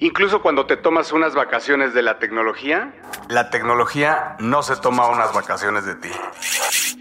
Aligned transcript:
Incluso 0.00 0.42
cuando 0.42 0.66
te 0.66 0.76
tomas 0.76 1.12
unas 1.12 1.34
vacaciones 1.34 1.92
de 1.92 2.02
la 2.02 2.20
tecnología, 2.20 2.94
la 3.28 3.50
tecnología 3.50 4.36
no 4.38 4.62
se 4.62 4.76
toma 4.76 5.08
unas 5.08 5.34
vacaciones 5.34 5.86
de 5.86 5.96
ti. 5.96 6.08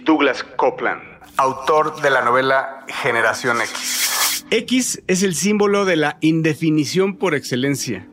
Douglas 0.03 0.43
Copeland, 0.43 1.01
autor 1.37 2.01
de 2.01 2.09
la 2.09 2.23
novela 2.23 2.85
Generación 2.87 3.61
X. 3.61 4.45
X 4.49 5.03
es 5.05 5.21
el 5.21 5.35
símbolo 5.35 5.85
de 5.85 5.95
la 5.95 6.17
indefinición 6.21 7.17
por 7.17 7.35
excelencia. 7.35 8.07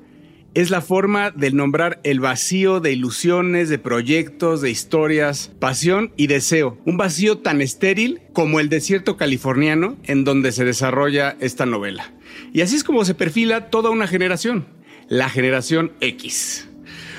Es 0.53 0.71
la 0.71 0.83
forma 0.83 1.31
de 1.31 1.51
nombrar 1.51 2.01
el 2.05 2.21
vacío 2.21 2.79
de 2.79 2.93
ilusiones, 2.93 3.69
de 3.69 3.79
proyectos, 3.79 4.61
de 4.61 4.71
historias, 4.71 5.51
pasión 5.59 6.13
y 6.17 6.27
deseo. 6.27 6.79
Un 6.85 6.97
vacío 6.97 7.39
tan 7.39 7.61
estéril 7.61 8.21
como 8.33 8.61
el 8.61 8.69
desierto 8.69 9.17
californiano 9.17 9.97
en 10.05 10.25
donde 10.25 10.53
se 10.53 10.65
desarrolla 10.65 11.37
esta 11.41 11.67
novela. 11.67 12.13
Y 12.53 12.61
así 12.61 12.77
es 12.77 12.85
como 12.85 13.05
se 13.05 13.15
perfila 13.15 13.71
toda 13.71 13.91
una 13.91 14.07
generación, 14.07 14.67
la 15.09 15.29
generación 15.29 15.93
X. 16.01 16.69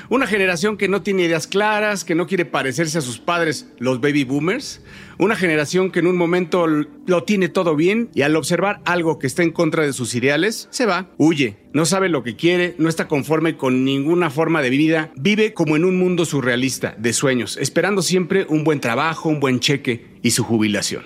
Una 0.08 0.28
generación 0.28 0.76
que 0.76 0.86
no 0.86 1.02
tiene 1.02 1.24
ideas 1.24 1.48
claras, 1.48 2.04
que 2.04 2.14
no 2.14 2.28
quiere 2.28 2.44
parecerse 2.44 2.98
a 2.98 3.00
sus 3.00 3.18
padres, 3.18 3.66
los 3.78 4.00
baby 4.00 4.22
boomers. 4.22 4.80
Una 5.18 5.34
generación 5.34 5.90
que 5.90 5.98
en 5.98 6.06
un 6.06 6.16
momento 6.16 6.68
lo 6.68 7.24
tiene 7.24 7.48
todo 7.48 7.74
bien 7.74 8.08
y 8.14 8.22
al 8.22 8.36
observar 8.36 8.80
algo 8.84 9.18
que 9.18 9.26
está 9.26 9.42
en 9.42 9.50
contra 9.50 9.84
de 9.84 9.92
sus 9.92 10.14
ideales, 10.14 10.68
se 10.70 10.86
va, 10.86 11.10
huye, 11.16 11.56
no 11.72 11.86
sabe 11.86 12.08
lo 12.08 12.22
que 12.22 12.36
quiere, 12.36 12.76
no 12.78 12.88
está 12.88 13.08
conforme 13.08 13.56
con 13.56 13.84
ninguna 13.84 14.30
forma 14.30 14.62
de 14.62 14.70
vida, 14.70 15.10
vive 15.16 15.54
como 15.54 15.74
en 15.74 15.84
un 15.84 15.98
mundo 15.98 16.24
surrealista, 16.24 16.94
de 16.98 17.12
sueños, 17.12 17.56
esperando 17.56 18.02
siempre 18.02 18.46
un 18.48 18.62
buen 18.62 18.80
trabajo, 18.80 19.28
un 19.28 19.40
buen 19.40 19.58
cheque 19.58 20.06
y 20.22 20.30
su 20.30 20.44
jubilación. 20.44 21.02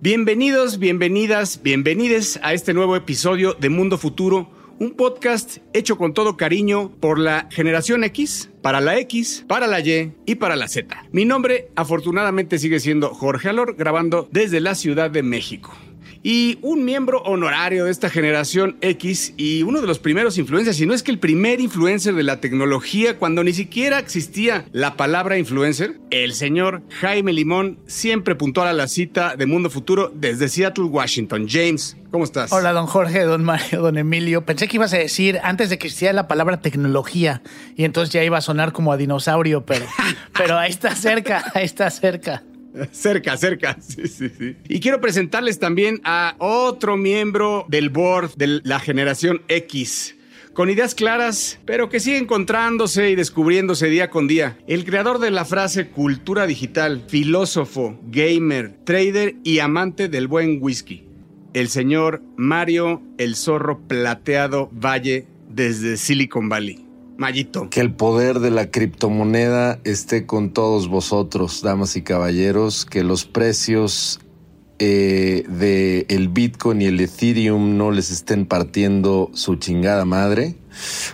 Bienvenidos, 0.00 0.78
bienvenidas, 0.78 1.62
bienvenides 1.62 2.38
a 2.42 2.52
este 2.52 2.74
nuevo 2.74 2.94
episodio 2.94 3.54
de 3.54 3.70
Mundo 3.70 3.96
Futuro 3.96 4.50
un 4.78 4.92
podcast 4.92 5.58
hecho 5.72 5.96
con 5.96 6.14
todo 6.14 6.36
cariño 6.36 6.90
por 7.00 7.18
la 7.18 7.48
generación 7.50 8.04
X, 8.04 8.50
para 8.62 8.80
la 8.80 8.98
X, 8.98 9.44
para 9.46 9.66
la 9.66 9.80
Y 9.80 10.12
y 10.26 10.34
para 10.36 10.56
la 10.56 10.68
Z. 10.68 11.04
Mi 11.12 11.24
nombre 11.24 11.68
afortunadamente 11.76 12.58
sigue 12.58 12.80
siendo 12.80 13.14
Jorge 13.14 13.48
Alor, 13.48 13.76
grabando 13.76 14.28
desde 14.30 14.60
la 14.60 14.74
Ciudad 14.74 15.10
de 15.10 15.22
México 15.22 15.72
y 16.26 16.58
un 16.62 16.86
miembro 16.86 17.20
honorario 17.22 17.84
de 17.84 17.90
esta 17.90 18.08
generación 18.08 18.78
X 18.80 19.34
y 19.36 19.62
uno 19.62 19.82
de 19.82 19.86
los 19.86 19.98
primeros 19.98 20.38
influencers, 20.38 20.78
si 20.78 20.86
no 20.86 20.94
es 20.94 21.02
que 21.02 21.10
el 21.10 21.18
primer 21.18 21.60
influencer 21.60 22.14
de 22.14 22.22
la 22.22 22.40
tecnología 22.40 23.18
cuando 23.18 23.44
ni 23.44 23.52
siquiera 23.52 23.98
existía 23.98 24.64
la 24.72 24.96
palabra 24.96 25.36
influencer, 25.36 26.00
el 26.10 26.32
señor 26.32 26.82
Jaime 26.88 27.34
Limón, 27.34 27.78
siempre 27.86 28.34
puntual 28.34 28.68
a 28.68 28.72
la 28.72 28.88
cita 28.88 29.36
de 29.36 29.44
Mundo 29.44 29.68
Futuro 29.68 30.10
desde 30.14 30.48
Seattle, 30.48 30.84
Washington. 30.84 31.46
James, 31.46 31.98
¿cómo 32.10 32.24
estás? 32.24 32.50
Hola, 32.52 32.72
don 32.72 32.86
Jorge, 32.86 33.20
don 33.24 33.44
Mario, 33.44 33.82
don 33.82 33.98
Emilio. 33.98 34.46
Pensé 34.46 34.66
que 34.66 34.78
ibas 34.78 34.94
a 34.94 34.98
decir 34.98 35.40
antes 35.42 35.68
de 35.68 35.76
que 35.76 35.88
existiera 35.88 36.14
la 36.14 36.26
palabra 36.26 36.62
tecnología 36.62 37.42
y 37.76 37.84
entonces 37.84 38.14
ya 38.14 38.24
iba 38.24 38.38
a 38.38 38.40
sonar 38.40 38.72
como 38.72 38.92
a 38.92 38.96
dinosaurio, 38.96 39.66
pero, 39.66 39.84
pero 40.32 40.56
ahí 40.56 40.70
está 40.70 40.96
cerca, 40.96 41.52
ahí 41.54 41.66
está 41.66 41.90
cerca. 41.90 42.42
Cerca, 42.92 43.36
cerca. 43.36 43.76
Sí, 43.80 44.06
sí, 44.08 44.28
sí. 44.28 44.56
Y 44.68 44.80
quiero 44.80 45.00
presentarles 45.00 45.58
también 45.58 46.00
a 46.04 46.34
otro 46.38 46.96
miembro 46.96 47.64
del 47.68 47.90
board 47.90 48.34
de 48.36 48.60
la 48.64 48.80
generación 48.80 49.42
X. 49.48 50.16
Con 50.52 50.70
ideas 50.70 50.94
claras, 50.94 51.58
pero 51.64 51.88
que 51.88 51.98
sigue 51.98 52.18
encontrándose 52.18 53.10
y 53.10 53.16
descubriéndose 53.16 53.88
día 53.88 54.08
con 54.08 54.28
día. 54.28 54.56
El 54.68 54.84
creador 54.84 55.18
de 55.18 55.32
la 55.32 55.44
frase 55.44 55.88
cultura 55.88 56.46
digital, 56.46 57.02
filósofo, 57.08 57.98
gamer, 58.04 58.76
trader 58.84 59.34
y 59.42 59.58
amante 59.58 60.08
del 60.08 60.28
buen 60.28 60.58
whisky. 60.60 61.08
El 61.54 61.68
señor 61.68 62.22
Mario 62.36 63.02
El 63.18 63.34
Zorro 63.34 63.80
Plateado 63.88 64.70
Valle 64.72 65.26
desde 65.48 65.96
Silicon 65.96 66.48
Valley. 66.48 66.83
Mayito. 67.16 67.70
Que 67.70 67.80
el 67.80 67.92
poder 67.92 68.40
de 68.40 68.50
la 68.50 68.70
criptomoneda 68.70 69.80
esté 69.84 70.26
con 70.26 70.52
todos 70.52 70.88
vosotros, 70.88 71.62
damas 71.62 71.96
y 71.96 72.02
caballeros, 72.02 72.84
que 72.84 73.04
los 73.04 73.24
precios 73.24 74.20
eh, 74.80 75.44
de 75.48 76.06
el 76.08 76.28
Bitcoin 76.28 76.82
y 76.82 76.86
el 76.86 77.00
Ethereum 77.00 77.76
no 77.76 77.92
les 77.92 78.10
estén 78.10 78.46
partiendo 78.46 79.30
su 79.32 79.56
chingada 79.56 80.04
madre. 80.04 80.56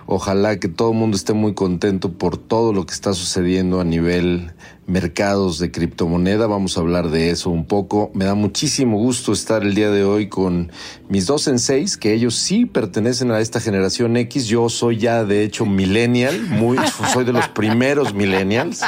Ojalá 0.06 0.59
que 0.59 0.69
todo 0.69 0.93
el 0.93 0.98
mundo 0.98 1.16
esté 1.16 1.32
muy 1.32 1.54
contento 1.54 2.12
por 2.12 2.37
todo 2.37 2.72
lo 2.72 2.87
que 2.87 2.94
está 2.94 3.12
sucediendo 3.12 3.81
a 3.81 3.84
nivel 3.84 4.53
mercados 4.87 5.60
de 5.60 5.71
criptomoneda. 5.71 6.48
Vamos 6.48 6.76
a 6.76 6.81
hablar 6.81 7.10
de 7.10 7.31
eso 7.31 7.50
un 7.50 7.65
poco. 7.65 8.10
Me 8.12 8.25
da 8.25 8.34
muchísimo 8.34 8.98
gusto 8.98 9.32
estar 9.32 9.62
el 9.62 9.75
día 9.75 9.91
de 9.91 10.03
hoy 10.04 10.28
con 10.28 10.72
mis 11.09 11.26
dos 11.26 11.48
seis, 11.56 11.97
que 11.97 12.12
ellos 12.12 12.34
sí 12.34 12.66
pertenecen 12.66 13.31
a 13.31 13.41
esta 13.41 13.60
generación 13.60 14.16
X. 14.16 14.47
Yo 14.47 14.69
soy 14.69 14.98
ya, 14.98 15.25
de 15.25 15.44
hecho, 15.44 15.65
millennial, 15.65 16.41
muy, 16.42 16.77
soy 17.12 17.25
de 17.25 17.32
los 17.32 17.47
primeros 17.48 18.15
millennials. 18.15 18.81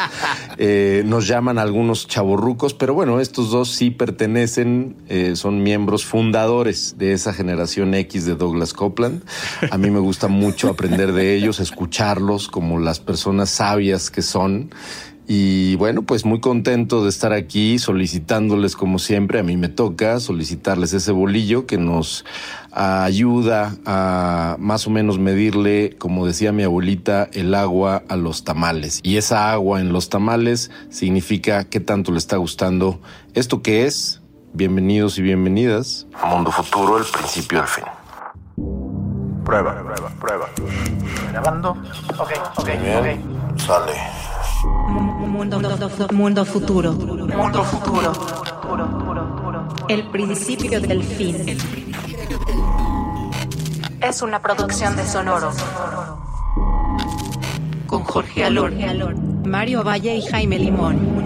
Eh, 0.59 1.03
nos 1.07 1.29
llaman 1.29 1.59
algunos 1.59 2.09
chavorrucos, 2.09 2.75
pero 2.75 2.95
bueno, 2.95 3.21
estos 3.21 3.51
dos 3.51 3.71
sí 3.71 3.91
pertenecen, 3.91 4.97
eh, 5.09 5.37
son 5.37 5.63
miembros 5.63 6.05
fundadores 6.05 6.97
de 6.99 7.13
esa 7.13 7.33
generación 7.33 7.95
X 7.95 8.27
de 8.27 8.35
Douglas 8.35 8.73
Copeland. 8.73 9.23
A 9.71 9.79
mí 9.79 9.91
me 9.91 10.01
gusta 10.01 10.27
mucho 10.27 10.62
aprender 10.69 11.13
de 11.13 11.35
ellos, 11.37 11.61
escucharlos 11.61 12.49
como 12.49 12.79
las 12.79 13.01
personas 13.01 13.51
sabias 13.51 14.11
que 14.11 14.23
son. 14.23 14.71
Y 15.27 15.77
bueno, 15.77 16.03
pues 16.03 16.25
muy 16.25 16.41
contento 16.41 17.05
de 17.05 17.09
estar 17.09 17.33
aquí 17.33 17.79
solicitándoles 17.79 18.75
como 18.75 18.99
siempre, 18.99 19.39
a 19.39 19.43
mí 19.43 19.57
me 19.57 19.69
toca 19.69 20.19
solicitarles 20.19 20.93
ese 20.93 21.13
bolillo 21.13 21.65
que 21.65 21.79
nos 21.79 22.25
ayuda 22.73 23.77
a 23.87 24.57
más 24.59 24.87
o 24.87 24.91
menos 24.91 25.19
medirle, 25.19 25.97
como 25.97 26.27
decía 26.27 26.53
mi 26.53 26.65
abuelita, 26.65 27.31
el 27.33 27.55
agua 27.55 28.03
a 28.09 28.17
los 28.17 28.43
tamales. 28.45 29.01
Y 29.05 29.17
esa 29.17 29.53
agua 29.53 29.81
en 29.81 29.93
los 29.93 30.09
tamales 30.09 30.71
significa 30.91 31.65
qué 31.65 31.79
tanto 31.79 32.11
le 32.11 32.19
está 32.19 32.37
gustando 32.37 33.01
esto 33.35 33.63
que 33.63 33.87
es. 33.87 34.21
Bienvenidos 34.55 35.19
y 35.19 35.23
bienvenidas 35.23 36.07
Mundo 36.29 36.51
Futuro, 36.51 36.99
el 36.99 37.05
principio 37.05 37.61
del 37.61 37.69
fin. 37.69 38.02
Prueba, 39.45 39.75
prueba, 39.83 40.09
prueba. 40.21 40.49
Grabando. 41.31 41.71
Ok, 42.19 42.31
ok, 42.57 42.69
ok. 42.69 43.61
Sale. 43.61 43.93
Mundo, 45.27 45.61
mundo 46.13 46.45
futuro. 46.45 46.93
Mundo 46.93 47.65
futuro. 47.65 48.13
El 49.89 50.07
principio 50.11 50.81
del 50.81 51.03
fin. 51.03 51.59
Es 54.01 54.23
una 54.23 54.41
producción 54.41 54.97
de 54.97 55.05
Sonoro. 55.05 55.53
Con 57.87 58.05
Jorge 58.05 58.45
Alor, 58.45 58.73
Mario 59.45 59.83
Valle 59.85 60.17
y 60.17 60.23
Jaime 60.23 60.59
Limón. 60.59 61.23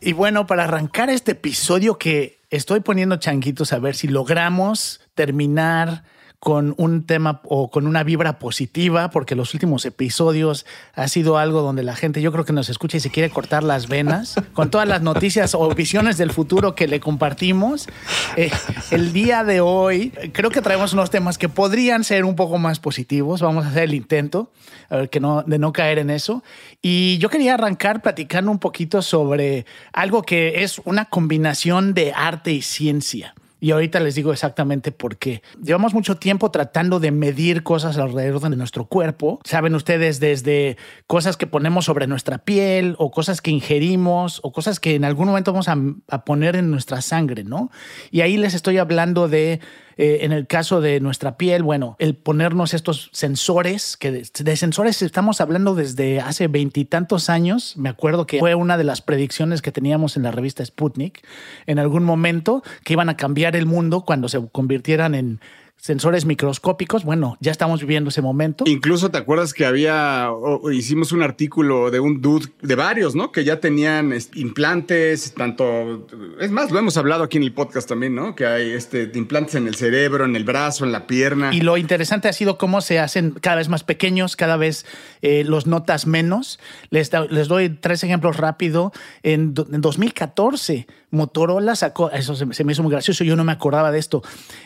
Y 0.00 0.12
bueno, 0.12 0.46
para 0.46 0.64
arrancar 0.64 1.08
este 1.08 1.32
episodio 1.32 1.96
que 1.96 2.40
estoy 2.50 2.80
poniendo 2.80 3.16
changuitos 3.16 3.72
a 3.72 3.78
ver 3.78 3.94
si 3.94 4.08
logramos 4.08 5.00
terminar 5.14 6.04
con 6.44 6.74
un 6.76 7.04
tema 7.04 7.40
o 7.44 7.70
con 7.70 7.86
una 7.86 8.04
vibra 8.04 8.38
positiva, 8.38 9.10
porque 9.10 9.34
los 9.34 9.54
últimos 9.54 9.86
episodios 9.86 10.66
ha 10.94 11.08
sido 11.08 11.38
algo 11.38 11.62
donde 11.62 11.82
la 11.82 11.96
gente 11.96 12.20
yo 12.20 12.32
creo 12.32 12.44
que 12.44 12.52
nos 12.52 12.68
escucha 12.68 12.98
y 12.98 13.00
se 13.00 13.08
quiere 13.08 13.30
cortar 13.30 13.62
las 13.64 13.88
venas 13.88 14.34
con 14.52 14.70
todas 14.70 14.86
las 14.86 15.00
noticias 15.00 15.54
o 15.54 15.74
visiones 15.74 16.18
del 16.18 16.30
futuro 16.30 16.74
que 16.74 16.86
le 16.86 17.00
compartimos. 17.00 17.88
Eh, 18.36 18.50
el 18.90 19.14
día 19.14 19.42
de 19.42 19.62
hoy 19.62 20.10
creo 20.32 20.50
que 20.50 20.60
traemos 20.60 20.92
unos 20.92 21.08
temas 21.08 21.38
que 21.38 21.48
podrían 21.48 22.04
ser 22.04 22.26
un 22.26 22.36
poco 22.36 22.58
más 22.58 22.78
positivos. 22.78 23.40
Vamos 23.40 23.64
a 23.64 23.68
hacer 23.68 23.84
el 23.84 23.94
intento 23.94 24.52
a 24.90 24.96
ver, 24.98 25.08
que 25.08 25.20
no, 25.20 25.44
de 25.44 25.58
no 25.58 25.72
caer 25.72 25.98
en 25.98 26.10
eso. 26.10 26.44
Y 26.82 27.16
yo 27.16 27.30
quería 27.30 27.54
arrancar 27.54 28.02
platicando 28.02 28.50
un 28.50 28.58
poquito 28.58 29.00
sobre 29.00 29.64
algo 29.94 30.20
que 30.20 30.62
es 30.62 30.78
una 30.84 31.06
combinación 31.06 31.94
de 31.94 32.12
arte 32.12 32.52
y 32.52 32.60
ciencia. 32.60 33.34
Y 33.64 33.70
ahorita 33.70 33.98
les 33.98 34.14
digo 34.14 34.30
exactamente 34.30 34.92
por 34.92 35.16
qué. 35.16 35.40
Llevamos 35.58 35.94
mucho 35.94 36.18
tiempo 36.18 36.50
tratando 36.50 37.00
de 37.00 37.10
medir 37.10 37.62
cosas 37.62 37.96
alrededor 37.96 38.50
de 38.50 38.56
nuestro 38.56 38.84
cuerpo. 38.84 39.40
Saben 39.42 39.74
ustedes 39.74 40.20
desde 40.20 40.76
cosas 41.06 41.38
que 41.38 41.46
ponemos 41.46 41.86
sobre 41.86 42.06
nuestra 42.06 42.36
piel 42.36 42.94
o 42.98 43.10
cosas 43.10 43.40
que 43.40 43.50
ingerimos 43.50 44.40
o 44.42 44.52
cosas 44.52 44.80
que 44.80 44.96
en 44.96 45.06
algún 45.06 45.28
momento 45.28 45.50
vamos 45.50 45.68
a, 45.68 45.78
a 46.08 46.26
poner 46.26 46.56
en 46.56 46.70
nuestra 46.70 47.00
sangre, 47.00 47.42
¿no? 47.42 47.70
Y 48.10 48.20
ahí 48.20 48.36
les 48.36 48.52
estoy 48.52 48.76
hablando 48.76 49.28
de 49.28 49.60
eh, 49.96 50.18
en 50.22 50.32
el 50.32 50.46
caso 50.46 50.80
de 50.80 51.00
nuestra 51.00 51.36
piel, 51.36 51.62
bueno, 51.62 51.96
el 51.98 52.14
ponernos 52.14 52.74
estos 52.74 53.10
sensores, 53.12 53.96
que 53.96 54.10
de, 54.12 54.56
sensores 54.56 55.02
estamos 55.02 55.40
hablando 55.40 55.74
desde 55.74 56.20
hace 56.20 56.48
veintitantos 56.48 57.30
años. 57.30 57.76
Me 57.76 57.88
acuerdo 57.88 58.26
que 58.26 58.38
fue 58.38 58.54
una 58.54 58.76
de 58.76 58.84
las 58.84 59.02
predicciones 59.02 59.62
que 59.62 59.72
teníamos 59.72 60.16
en 60.16 60.24
la 60.24 60.30
revista 60.30 60.64
Sputnik 60.64 61.24
en 61.66 61.78
algún 61.78 62.04
momento 62.04 62.62
que 62.84 62.94
iban 62.94 63.08
a 63.08 63.16
cambiar 63.16 63.56
el 63.56 63.66
mundo 63.66 64.02
cuando 64.02 64.28
se 64.28 64.40
convirtieran 64.50 65.14
en 65.14 65.40
sensores 65.76 66.24
microscópicos, 66.24 67.04
bueno, 67.04 67.36
ya 67.40 67.52
estamos 67.52 67.80
viviendo 67.80 68.08
ese 68.08 68.22
momento. 68.22 68.64
Incluso 68.66 69.10
te 69.10 69.18
acuerdas 69.18 69.52
que 69.52 69.66
había, 69.66 70.30
hicimos 70.72 71.12
un 71.12 71.22
artículo 71.22 71.90
de 71.90 72.00
un 72.00 72.22
dude, 72.22 72.46
de 72.62 72.74
varios, 72.74 73.14
¿no? 73.14 73.32
Que 73.32 73.44
ya 73.44 73.60
tenían 73.60 74.14
implantes, 74.34 75.34
tanto, 75.34 76.06
es 76.40 76.50
más, 76.50 76.70
lo 76.70 76.78
hemos 76.78 76.96
hablado 76.96 77.22
aquí 77.22 77.36
en 77.36 77.42
el 77.42 77.52
podcast 77.52 77.86
también, 77.86 78.14
¿no? 78.14 78.34
Que 78.34 78.46
hay 78.46 78.70
este, 78.70 79.10
implantes 79.14 79.56
en 79.56 79.66
el 79.66 79.74
cerebro, 79.74 80.24
en 80.24 80.36
el 80.36 80.44
brazo, 80.44 80.86
en 80.86 80.92
la 80.92 81.06
pierna. 81.06 81.54
Y 81.54 81.60
lo 81.60 81.76
interesante 81.76 82.28
ha 82.28 82.32
sido 82.32 82.56
cómo 82.56 82.80
se 82.80 82.98
hacen 82.98 83.32
cada 83.32 83.56
vez 83.56 83.68
más 83.68 83.84
pequeños, 83.84 84.36
cada 84.36 84.56
vez 84.56 84.86
eh, 85.20 85.44
los 85.44 85.66
notas 85.66 86.06
menos. 86.06 86.58
Les, 86.88 87.10
les 87.28 87.48
doy 87.48 87.68
tres 87.68 88.02
ejemplos 88.02 88.38
rápido. 88.38 88.92
En, 89.22 89.54
en 89.70 89.80
2014, 89.82 90.86
Motorola 91.14 91.76
sacó, 91.76 92.10
eso 92.10 92.34
se, 92.34 92.64
me 92.64 92.72
hizo 92.72 92.82
muy 92.82 92.92
gracioso, 92.92 93.24
yo 93.24 93.36
no 93.36 93.44
me 93.44 93.52
acordaba 93.52 93.90
de 93.90 93.98
esto. 93.98 94.22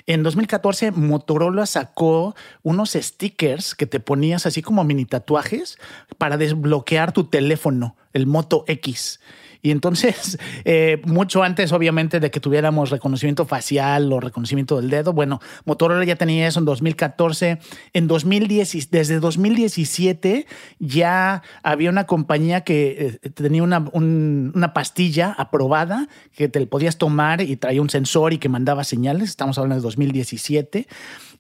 En 0.07 0.23
2014, 0.23 0.91
Motorola 0.93 1.67
sacó 1.67 2.35
unos 2.63 2.93
stickers 2.93 3.75
que 3.75 3.87
te 3.87 4.01
ponías 4.01 4.47
así 4.47 4.63
como 4.63 4.85
mini 4.85 5.05
tatuajes 5.05 5.79
para 6.17 6.37
desbloquear 6.37 7.13
tu 7.13 7.25
teléfono, 7.25 7.97
el 8.13 8.27
Moto 8.27 8.65
X. 8.67 9.21
Y 9.63 9.71
entonces, 9.71 10.39
eh, 10.65 11.01
mucho 11.05 11.43
antes, 11.43 11.73
obviamente, 11.73 12.21
de 12.21 12.31
que 12.31 12.41
tuviéramos 12.41 12.91
reconocimiento 12.91 13.47
facial 13.47 14.13
o 14.13 14.21
reconocimiento 14.21 14.81
del 14.81 14.91
dedo, 14.91 15.13
bueno, 15.13 15.41
Motorola 15.65 16.05
ya 16.05 16.17
tenía 16.17 16.47
eso 16.47 16.59
en 16.61 16.65
2014. 16.65 17.59
En 17.93 18.07
2010, 18.07 18.91
desde 18.91 19.21
2017 19.21 20.47
ya 20.79 21.43
había 21.63 21.91
una 21.91 22.05
compañía 22.05 22.63
que 22.63 23.19
eh, 23.23 23.31
tenía 23.31 23.63
una, 23.63 23.85
una 23.93 24.73
pastilla 24.73 25.35
aprobada 25.37 26.09
que 26.35 26.49
te 26.49 26.65
podías 26.67 26.99
tomar 26.99 27.41
y 27.41 27.57
traía 27.57 27.83
un 27.83 27.91
sensor 27.91 28.33
y 28.33 28.39
que 28.39 28.49
mandaba 28.49 28.85
señales. 28.85 29.31
Estamos 29.31 29.59
hablando 29.59 29.77
de 29.77 29.83
2017. 29.83 30.87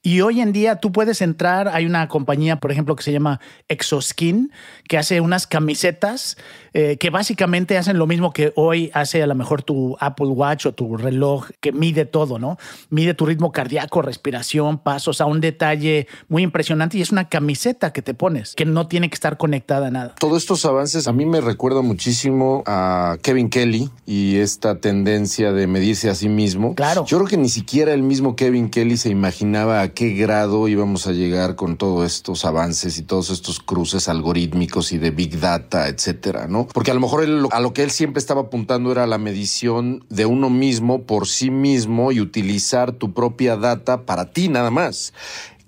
Y 0.02 0.20
hoy 0.20 0.40
en 0.40 0.52
día 0.52 0.76
tú 0.76 0.92
puedes 0.92 1.20
entrar, 1.20 1.68
hay 1.68 1.84
una 1.84 2.06
compañía, 2.08 2.56
por 2.56 2.70
ejemplo, 2.70 2.94
que 2.94 3.02
se 3.02 3.12
llama 3.12 3.40
Exoskin, 3.68 4.52
que 4.88 4.96
hace 4.96 5.20
unas 5.20 5.46
camisetas 5.46 6.36
eh, 6.72 6.96
que 6.98 7.10
básicamente 7.10 7.78
hacen 7.78 7.98
lo 7.98 8.06
mismo 8.06 8.32
que 8.32 8.52
hoy 8.56 8.90
hace 8.94 9.22
a 9.22 9.26
lo 9.26 9.34
mejor 9.34 9.62
tu 9.62 9.96
Apple 10.00 10.28
Watch 10.28 10.66
o 10.66 10.72
tu 10.72 10.96
reloj, 10.96 11.48
que 11.60 11.72
mide 11.72 12.04
todo, 12.04 12.38
¿no? 12.38 12.58
Mide 12.90 13.14
tu 13.14 13.26
ritmo 13.26 13.52
cardíaco, 13.52 14.02
respiración, 14.02 14.78
pasos, 14.78 15.20
a 15.20 15.26
un 15.26 15.40
detalle 15.40 16.06
muy 16.28 16.42
impresionante 16.42 16.98
y 16.98 17.02
es 17.02 17.10
una 17.10 17.28
camiseta 17.28 17.92
que 17.92 18.02
te 18.02 18.14
pones, 18.14 18.54
que 18.54 18.64
no 18.64 18.86
tiene 18.88 19.08
que 19.08 19.14
estar 19.14 19.36
conectada 19.36 19.88
a 19.88 19.90
nada. 19.90 20.14
Todos 20.18 20.42
estos 20.42 20.64
avances 20.64 21.08
a 21.08 21.12
mí 21.12 21.26
me 21.26 21.40
recuerdan 21.40 21.86
muchísimo 21.86 22.62
a 22.66 23.16
Kevin 23.22 23.50
Kelly 23.50 23.90
y 24.06 24.36
esta 24.36 24.80
tendencia 24.80 25.52
de 25.52 25.66
medirse 25.66 26.10
a 26.10 26.14
sí 26.14 26.28
mismo. 26.28 26.74
Claro. 26.74 27.04
Yo 27.06 27.18
creo 27.18 27.28
que 27.28 27.36
ni 27.36 27.48
siquiera 27.48 27.92
el 27.92 28.02
mismo 28.02 28.36
Kevin 28.36 28.70
Kelly 28.70 28.96
se 28.96 29.10
imaginaba 29.10 29.82
a 29.82 29.88
qué 29.88 30.10
grado 30.10 30.68
íbamos 30.68 31.06
a 31.06 31.12
llegar 31.12 31.56
con 31.56 31.76
todos 31.76 32.06
estos 32.12 32.44
avances 32.44 32.98
y 32.98 33.02
todos 33.02 33.30
estos 33.30 33.60
cruces 33.60 34.08
algorítmicos 34.08 34.92
y 34.92 34.98
de 34.98 35.10
Big 35.10 35.40
Data, 35.40 35.88
etcétera, 35.88 36.46
¿no? 36.46 36.57
Porque 36.66 36.90
a 36.90 36.94
lo 36.94 37.00
mejor 37.00 37.24
a 37.52 37.60
lo 37.60 37.72
que 37.72 37.82
él 37.82 37.90
siempre 37.90 38.18
estaba 38.18 38.42
apuntando 38.42 38.90
era 38.92 39.06
la 39.06 39.18
medición 39.18 40.04
de 40.08 40.26
uno 40.26 40.50
mismo 40.50 41.02
por 41.02 41.26
sí 41.26 41.50
mismo 41.50 42.12
y 42.12 42.20
utilizar 42.20 42.92
tu 42.92 43.12
propia 43.12 43.56
data 43.56 44.04
para 44.04 44.32
ti 44.32 44.48
nada 44.48 44.70
más. 44.70 45.12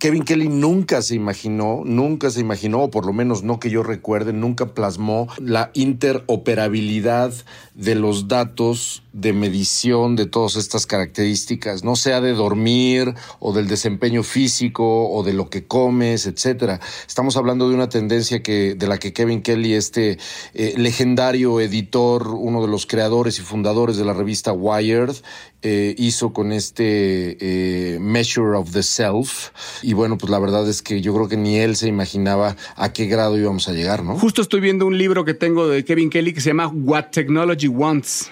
Kevin 0.00 0.24
Kelly 0.24 0.48
nunca 0.48 1.02
se 1.02 1.14
imaginó, 1.14 1.82
nunca 1.84 2.30
se 2.30 2.40
imaginó, 2.40 2.84
o 2.84 2.90
por 2.90 3.04
lo 3.04 3.12
menos 3.12 3.42
no 3.42 3.60
que 3.60 3.68
yo 3.68 3.82
recuerde, 3.82 4.32
nunca 4.32 4.72
plasmó 4.72 5.28
la 5.38 5.70
interoperabilidad 5.74 7.34
de 7.74 7.94
los 7.96 8.26
datos 8.26 9.02
de 9.12 9.32
medición 9.32 10.16
de 10.16 10.26
todas 10.26 10.56
estas 10.56 10.86
características, 10.86 11.84
no 11.84 11.96
sea 11.96 12.20
de 12.20 12.32
dormir 12.32 13.14
o 13.38 13.52
del 13.52 13.68
desempeño 13.68 14.22
físico 14.22 15.10
o 15.10 15.22
de 15.22 15.32
lo 15.32 15.50
que 15.50 15.66
comes, 15.66 16.26
etcétera. 16.26 16.80
Estamos 17.06 17.36
hablando 17.36 17.68
de 17.68 17.74
una 17.74 17.88
tendencia 17.88 18.42
que 18.42 18.74
de 18.74 18.86
la 18.86 18.98
que 18.98 19.12
Kevin 19.12 19.42
Kelly, 19.42 19.74
este 19.74 20.18
eh, 20.54 20.74
legendario 20.76 21.60
editor, 21.60 22.28
uno 22.28 22.62
de 22.62 22.68
los 22.68 22.86
creadores 22.86 23.38
y 23.38 23.42
fundadores 23.42 23.96
de 23.96 24.04
la 24.04 24.12
revista 24.12 24.52
Wired, 24.52 25.14
eh, 25.62 25.94
hizo 25.98 26.32
con 26.32 26.52
este 26.52 27.36
eh, 27.40 27.98
Measure 28.00 28.56
of 28.56 28.72
the 28.72 28.82
Self. 28.82 29.50
Y 29.82 29.92
bueno, 29.92 30.16
pues 30.16 30.30
la 30.30 30.38
verdad 30.38 30.68
es 30.68 30.82
que 30.82 31.00
yo 31.00 31.14
creo 31.14 31.28
que 31.28 31.36
ni 31.36 31.58
él 31.58 31.76
se 31.76 31.88
imaginaba 31.88 32.56
a 32.76 32.92
qué 32.92 33.06
grado 33.06 33.38
íbamos 33.38 33.68
a 33.68 33.72
llegar, 33.72 34.04
¿no? 34.04 34.18
Justo 34.18 34.40
estoy 34.40 34.60
viendo 34.60 34.86
un 34.86 34.96
libro 34.96 35.24
que 35.24 35.34
tengo 35.34 35.68
de 35.68 35.84
Kevin 35.84 36.10
Kelly 36.10 36.32
que 36.32 36.40
se 36.40 36.50
llama 36.50 36.68
What 36.68 37.10
Technology 37.10 37.68
Wants. 37.68 38.30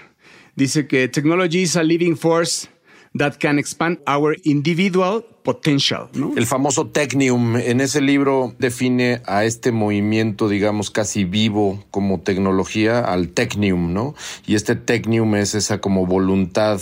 Dice 0.58 0.88
que 0.88 1.06
technology 1.06 1.62
is 1.62 1.76
a 1.76 1.84
living 1.84 2.16
force 2.16 2.68
that 3.16 3.38
can 3.38 3.60
expand 3.60 4.00
our 4.08 4.34
individual 4.42 5.24
potential. 5.44 6.08
El 6.36 6.46
famoso 6.46 6.88
Technium 6.88 7.54
en 7.54 7.80
ese 7.80 8.00
libro 8.00 8.56
define 8.58 9.22
a 9.26 9.44
este 9.44 9.70
movimiento, 9.70 10.48
digamos, 10.48 10.90
casi 10.90 11.22
vivo 11.22 11.84
como 11.92 12.22
tecnología, 12.22 12.98
al 12.98 13.28
Technium, 13.28 13.92
¿no? 13.92 14.16
Y 14.48 14.56
este 14.56 14.74
Technium 14.74 15.36
es 15.36 15.54
esa 15.54 15.80
como 15.80 16.06
voluntad 16.06 16.80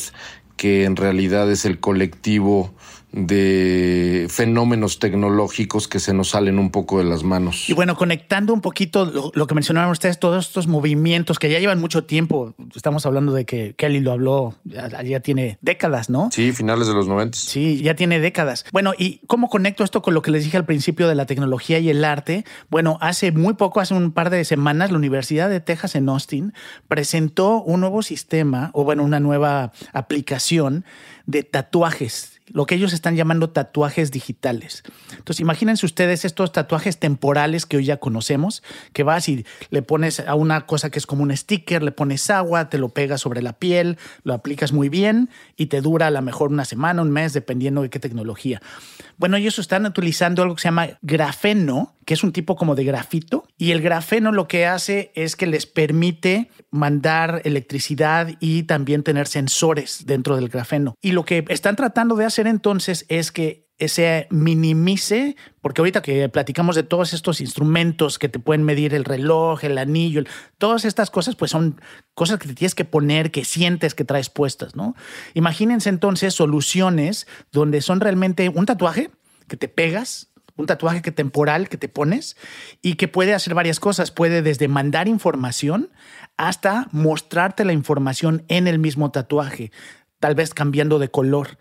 que 0.56 0.84
en 0.84 0.96
realidad 0.96 1.52
es 1.52 1.66
el 1.66 1.78
colectivo 1.78 2.74
de 3.16 4.26
fenómenos 4.28 4.98
tecnológicos 4.98 5.88
que 5.88 6.00
se 6.00 6.12
nos 6.12 6.30
salen 6.30 6.58
un 6.58 6.70
poco 6.70 6.98
de 6.98 7.04
las 7.04 7.24
manos. 7.24 7.68
Y 7.68 7.72
bueno, 7.72 7.96
conectando 7.96 8.52
un 8.52 8.60
poquito 8.60 9.32
lo, 9.34 9.46
que 9.46 9.54
mencionaron 9.54 9.90
ustedes, 9.90 10.18
todos 10.20 10.46
estos 10.46 10.66
movimientos 10.66 11.38
que 11.38 11.50
ya 11.50 11.58
llevan 11.58 11.80
mucho 11.80 12.04
tiempo, 12.04 12.54
estamos 12.74 13.06
hablando 13.06 13.32
de 13.32 13.46
que 13.46 13.74
Kelly 13.74 14.00
lo 14.00 14.12
habló, 14.12 14.54
ya, 14.64 15.20
tiene 15.20 15.58
décadas, 15.62 16.10
¿no? 16.10 16.28
Sí, 16.30 16.52
finales 16.52 16.88
de 16.88 16.92
los 16.94 17.08
90. 17.08 17.38
Sí, 17.38 17.80
ya 17.82 17.96
tiene 17.96 18.20
décadas. 18.20 18.66
Bueno, 18.70 18.92
¿y 18.98 19.20
cómo 19.26 19.48
conecto 19.48 19.82
esto 19.82 20.02
con 20.02 20.12
lo 20.12 20.20
que 20.20 20.30
les 20.30 20.44
dije 20.44 20.58
al 20.58 20.66
principio 20.66 21.08
de 21.08 21.14
la 21.14 21.24
tecnología 21.24 21.78
y 21.78 21.88
el 21.88 22.04
arte? 22.04 22.44
Bueno, 22.68 22.98
hace 23.00 23.32
muy 23.32 23.54
poco, 23.54 23.80
hace 23.80 23.94
un 23.94 24.12
par 24.12 24.28
de 24.28 24.44
semanas, 24.44 24.90
la 24.90 24.98
Universidad 24.98 25.48
de 25.48 25.60
Texas 25.60 25.94
en 25.94 26.10
Austin 26.10 26.52
presentó 26.86 27.62
un 27.62 27.80
nuevo 27.80 28.02
sistema, 28.02 28.70
o 28.74 28.84
bueno, 28.84 29.04
una 29.04 29.20
nueva 29.20 29.72
aplicación 29.94 30.84
de 31.24 31.44
tatuajes 31.44 32.35
lo 32.48 32.66
que 32.66 32.74
ellos 32.74 32.92
están 32.92 33.16
llamando 33.16 33.50
tatuajes 33.50 34.10
digitales. 34.10 34.82
Entonces, 35.10 35.40
imagínense 35.40 35.86
ustedes 35.86 36.24
estos 36.24 36.52
tatuajes 36.52 36.98
temporales 36.98 37.66
que 37.66 37.76
hoy 37.78 37.84
ya 37.86 37.98
conocemos, 37.98 38.62
que 38.92 39.02
vas 39.02 39.28
y 39.28 39.44
le 39.70 39.82
pones 39.82 40.20
a 40.20 40.34
una 40.34 40.66
cosa 40.66 40.90
que 40.90 40.98
es 40.98 41.06
como 41.06 41.22
un 41.22 41.36
sticker, 41.36 41.82
le 41.82 41.92
pones 41.92 42.30
agua, 42.30 42.68
te 42.68 42.78
lo 42.78 42.90
pegas 42.90 43.20
sobre 43.20 43.42
la 43.42 43.54
piel, 43.54 43.98
lo 44.22 44.34
aplicas 44.34 44.72
muy 44.72 44.88
bien 44.88 45.30
y 45.56 45.66
te 45.66 45.80
dura 45.80 46.08
a 46.08 46.10
lo 46.10 46.22
mejor 46.22 46.50
una 46.50 46.64
semana, 46.64 47.02
un 47.02 47.10
mes, 47.10 47.32
dependiendo 47.32 47.82
de 47.82 47.90
qué 47.90 47.98
tecnología. 47.98 48.60
Bueno, 49.18 49.38
ellos 49.38 49.58
están 49.58 49.86
utilizando 49.86 50.42
algo 50.42 50.56
que 50.56 50.62
se 50.62 50.68
llama 50.68 50.88
grafeno, 51.00 51.94
que 52.04 52.14
es 52.14 52.22
un 52.22 52.32
tipo 52.32 52.54
como 52.54 52.74
de 52.74 52.84
grafito, 52.84 53.48
y 53.56 53.70
el 53.70 53.80
grafeno 53.80 54.30
lo 54.30 54.46
que 54.46 54.66
hace 54.66 55.10
es 55.14 55.36
que 55.36 55.46
les 55.46 55.64
permite 55.64 56.50
mandar 56.70 57.40
electricidad 57.44 58.28
y 58.40 58.64
también 58.64 59.02
tener 59.02 59.26
sensores 59.26 60.04
dentro 60.04 60.36
del 60.36 60.48
grafeno. 60.50 60.94
Y 61.00 61.12
lo 61.12 61.24
que 61.24 61.44
están 61.48 61.76
tratando 61.76 62.14
de 62.14 62.26
hacer 62.26 62.35
entonces 62.44 63.06
es 63.08 63.32
que 63.32 63.66
se 63.78 64.26
minimice, 64.30 65.36
porque 65.60 65.80
ahorita 65.80 66.00
que 66.00 66.28
platicamos 66.28 66.76
de 66.76 66.82
todos 66.82 67.12
estos 67.12 67.40
instrumentos 67.40 68.18
que 68.18 68.28
te 68.28 68.38
pueden 68.38 68.62
medir 68.62 68.94
el 68.94 69.04
reloj, 69.04 69.64
el 69.64 69.76
anillo, 69.76 70.24
todas 70.58 70.84
estas 70.84 71.10
cosas, 71.10 71.36
pues 71.36 71.50
son 71.50 71.80
cosas 72.14 72.38
que 72.38 72.48
te 72.48 72.54
tienes 72.54 72.74
que 72.74 72.86
poner, 72.86 73.30
que 73.30 73.44
sientes 73.44 73.94
que 73.94 74.04
traes 74.04 74.30
puestas, 74.30 74.76
¿no? 74.76 74.94
Imagínense 75.34 75.90
entonces 75.90 76.34
soluciones 76.34 77.26
donde 77.52 77.82
son 77.82 78.00
realmente 78.00 78.48
un 78.48 78.64
tatuaje 78.64 79.10
que 79.46 79.56
te 79.56 79.68
pegas, 79.68 80.30
un 80.56 80.66
tatuaje 80.66 81.02
que 81.02 81.12
temporal 81.12 81.68
que 81.68 81.76
te 81.76 81.88
pones 81.88 82.36
y 82.80 82.94
que 82.94 83.08
puede 83.08 83.34
hacer 83.34 83.54
varias 83.54 83.78
cosas. 83.78 84.10
Puede 84.10 84.40
desde 84.40 84.68
mandar 84.68 85.06
información 85.06 85.90
hasta 86.38 86.88
mostrarte 86.92 87.64
la 87.64 87.74
información 87.74 88.44
en 88.48 88.66
el 88.66 88.78
mismo 88.78 89.10
tatuaje, 89.10 89.70
tal 90.20 90.34
vez 90.34 90.54
cambiando 90.54 90.98
de 90.98 91.10
color. 91.10 91.58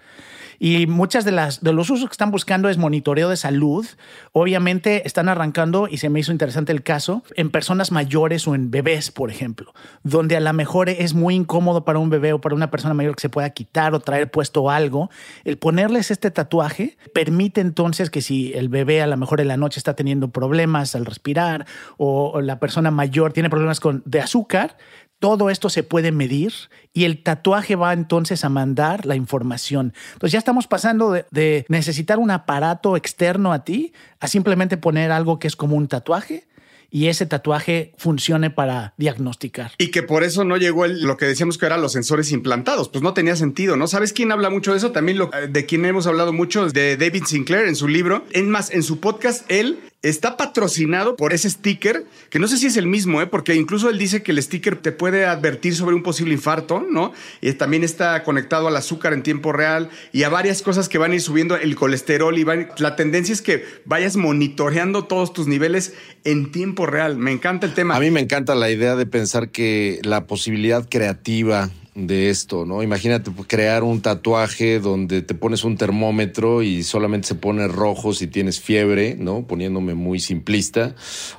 Y 0.59 0.87
muchas 0.87 1.25
de 1.25 1.31
las 1.31 1.61
de 1.61 1.73
los 1.73 1.89
usos 1.89 2.09
que 2.09 2.13
están 2.13 2.31
buscando 2.31 2.69
es 2.69 2.77
monitoreo 2.77 3.29
de 3.29 3.37
salud. 3.37 3.85
Obviamente 4.31 5.05
están 5.05 5.29
arrancando, 5.29 5.87
y 5.89 5.97
se 5.97 6.09
me 6.09 6.19
hizo 6.19 6.31
interesante 6.31 6.71
el 6.71 6.83
caso, 6.83 7.23
en 7.35 7.49
personas 7.49 7.91
mayores 7.91 8.47
o 8.47 8.55
en 8.55 8.71
bebés, 8.71 9.11
por 9.11 9.29
ejemplo, 9.29 9.73
donde 10.03 10.35
a 10.35 10.39
lo 10.39 10.53
mejor 10.53 10.89
es 10.89 11.13
muy 11.13 11.35
incómodo 11.35 11.85
para 11.85 11.99
un 11.99 12.09
bebé 12.09 12.33
o 12.33 12.41
para 12.41 12.55
una 12.55 12.71
persona 12.71 12.93
mayor 12.93 13.15
que 13.15 13.21
se 13.21 13.29
pueda 13.29 13.49
quitar 13.49 13.93
o 13.93 13.99
traer 13.99 14.31
puesto 14.31 14.69
algo. 14.69 15.09
El 15.43 15.57
ponerles 15.57 16.11
este 16.11 16.31
tatuaje 16.31 16.97
permite 17.13 17.61
entonces 17.61 18.09
que 18.09 18.21
si 18.21 18.53
el 18.53 18.69
bebé 18.69 19.01
a 19.01 19.07
lo 19.07 19.17
mejor 19.17 19.41
en 19.41 19.47
la 19.47 19.57
noche 19.57 19.79
está 19.79 19.95
teniendo 19.95 20.29
problemas 20.29 20.95
al 20.95 21.05
respirar 21.05 21.65
o, 21.97 22.41
la 22.41 22.59
persona 22.59 22.91
mayor 22.91 23.33
tiene 23.33 23.49
problemas 23.49 23.79
con, 23.79 24.03
de 24.05 24.19
azúcar, 24.19 24.77
todo 25.19 25.49
esto 25.49 25.69
se 25.69 25.83
puede 25.83 26.11
medir 26.11 26.53
y 26.93 27.05
el 27.05 27.23
tatuaje 27.23 27.75
va 27.75 27.93
entonces 27.93 28.43
a 28.45 28.49
mandar 28.49 29.05
la 29.05 29.15
información. 29.15 29.93
Entonces 30.13 30.33
ya 30.33 30.39
estamos 30.39 30.67
pasando 30.67 31.11
de, 31.11 31.25
de, 31.31 31.65
necesitar 31.69 32.19
un 32.19 32.31
aparato 32.31 32.97
externo 32.97 33.53
a 33.53 33.63
ti 33.63 33.93
a 34.19 34.27
simplemente 34.27 34.77
poner 34.77 35.11
algo 35.11 35.39
que 35.39 35.47
es 35.47 35.55
como 35.55 35.75
un 35.75 35.87
tatuaje 35.87 36.47
y 36.95 37.09
ese 37.09 37.25
tatuaje 37.25 37.91
funcione 37.97 38.51
para 38.51 38.93
diagnosticar. 38.95 39.73
Y 39.77 39.91
que 39.91 40.01
por 40.01 40.23
eso 40.23 40.45
no 40.45 40.55
llegó 40.55 40.85
el, 40.85 41.01
lo 41.01 41.17
que 41.17 41.25
decíamos 41.25 41.57
que 41.57 41.65
eran 41.65 41.81
los 41.81 41.91
sensores 41.91 42.31
implantados, 42.31 42.87
pues 42.87 43.03
no 43.03 43.13
tenía 43.13 43.35
sentido, 43.35 43.75
¿no? 43.75 43.87
¿Sabes 43.87 44.13
quién 44.13 44.31
habla 44.31 44.49
mucho 44.49 44.71
de 44.71 44.77
eso? 44.77 44.93
También 44.93 45.17
lo, 45.17 45.29
de 45.49 45.65
quien 45.65 45.83
hemos 45.83 46.07
hablado 46.07 46.31
mucho, 46.31 46.69
de 46.69 46.95
David 46.95 47.25
Sinclair 47.25 47.67
en 47.67 47.75
su 47.75 47.89
libro. 47.89 48.23
En 48.31 48.49
más, 48.49 48.71
en 48.71 48.81
su 48.81 49.01
podcast, 49.01 49.43
él 49.51 49.77
está 50.09 50.37
patrocinado 50.37 51.15
por 51.15 51.33
ese 51.33 51.49
sticker, 51.49 52.05
que 52.29 52.37
no 52.37 52.47
sé 52.47 52.57
si 52.57 52.67
es 52.67 52.77
el 52.77 52.85
mismo, 52.85 53.21
¿eh? 53.21 53.27
porque 53.27 53.55
incluso 53.55 53.89
él 53.89 53.97
dice 53.97 54.21
que 54.21 54.31
el 54.31 54.41
sticker 54.41 54.75
te 54.75 54.91
puede 54.91 55.25
advertir 55.25 55.75
sobre 55.75 55.95
un 55.95 56.03
posible 56.03 56.33
infarto, 56.33 56.85
¿no? 56.87 57.11
Y 57.41 57.51
también 57.53 57.83
está 57.83 58.21
conectado 58.23 58.67
al 58.67 58.75
azúcar 58.75 59.13
en 59.13 59.23
tiempo 59.23 59.51
real 59.51 59.89
y 60.13 60.23
a 60.23 60.29
varias 60.29 60.61
cosas 60.61 60.89
que 60.89 60.99
van 60.99 61.11
a 61.11 61.15
ir 61.15 61.21
subiendo 61.21 61.55
el 61.55 61.75
colesterol 61.75 62.37
y 62.37 62.43
van, 62.43 62.69
la 62.77 62.95
tendencia 62.95 63.33
es 63.33 63.41
que 63.41 63.65
vayas 63.85 64.15
monitoreando 64.15 65.05
todos 65.05 65.33
tus 65.33 65.47
niveles 65.47 65.93
en 66.23 66.51
tiempo 66.51 66.84
real. 66.85 67.17
Me 67.17 67.31
encanta 67.31 67.65
el 67.65 67.73
tema. 67.73 67.95
A 67.95 67.99
mí 67.99 68.11
me 68.11 68.19
encanta 68.19 68.55
la 68.55 68.69
idea 68.69 68.95
de 68.95 69.05
pensar 69.05 69.49
que 69.49 69.99
la 70.03 70.27
posibilidad 70.27 70.87
creativa 70.89 71.69
de 71.95 72.29
esto, 72.29 72.65
¿no? 72.65 72.83
Imagínate 72.83 73.31
crear 73.47 73.83
un 73.83 74.01
tatuaje 74.01 74.79
donde 74.79 75.21
te 75.21 75.33
pones 75.33 75.63
un 75.63 75.77
termómetro 75.77 76.61
y 76.61 76.83
solamente 76.83 77.29
se 77.29 77.35
pone 77.35 77.67
rojo 77.69 78.13
si 78.13 78.27
tienes 78.27 78.59
fiebre, 78.59 79.15
¿no? 79.17 79.47
Poniéndome 79.47 79.93
muy 79.93 80.19
simplista. 80.19 80.93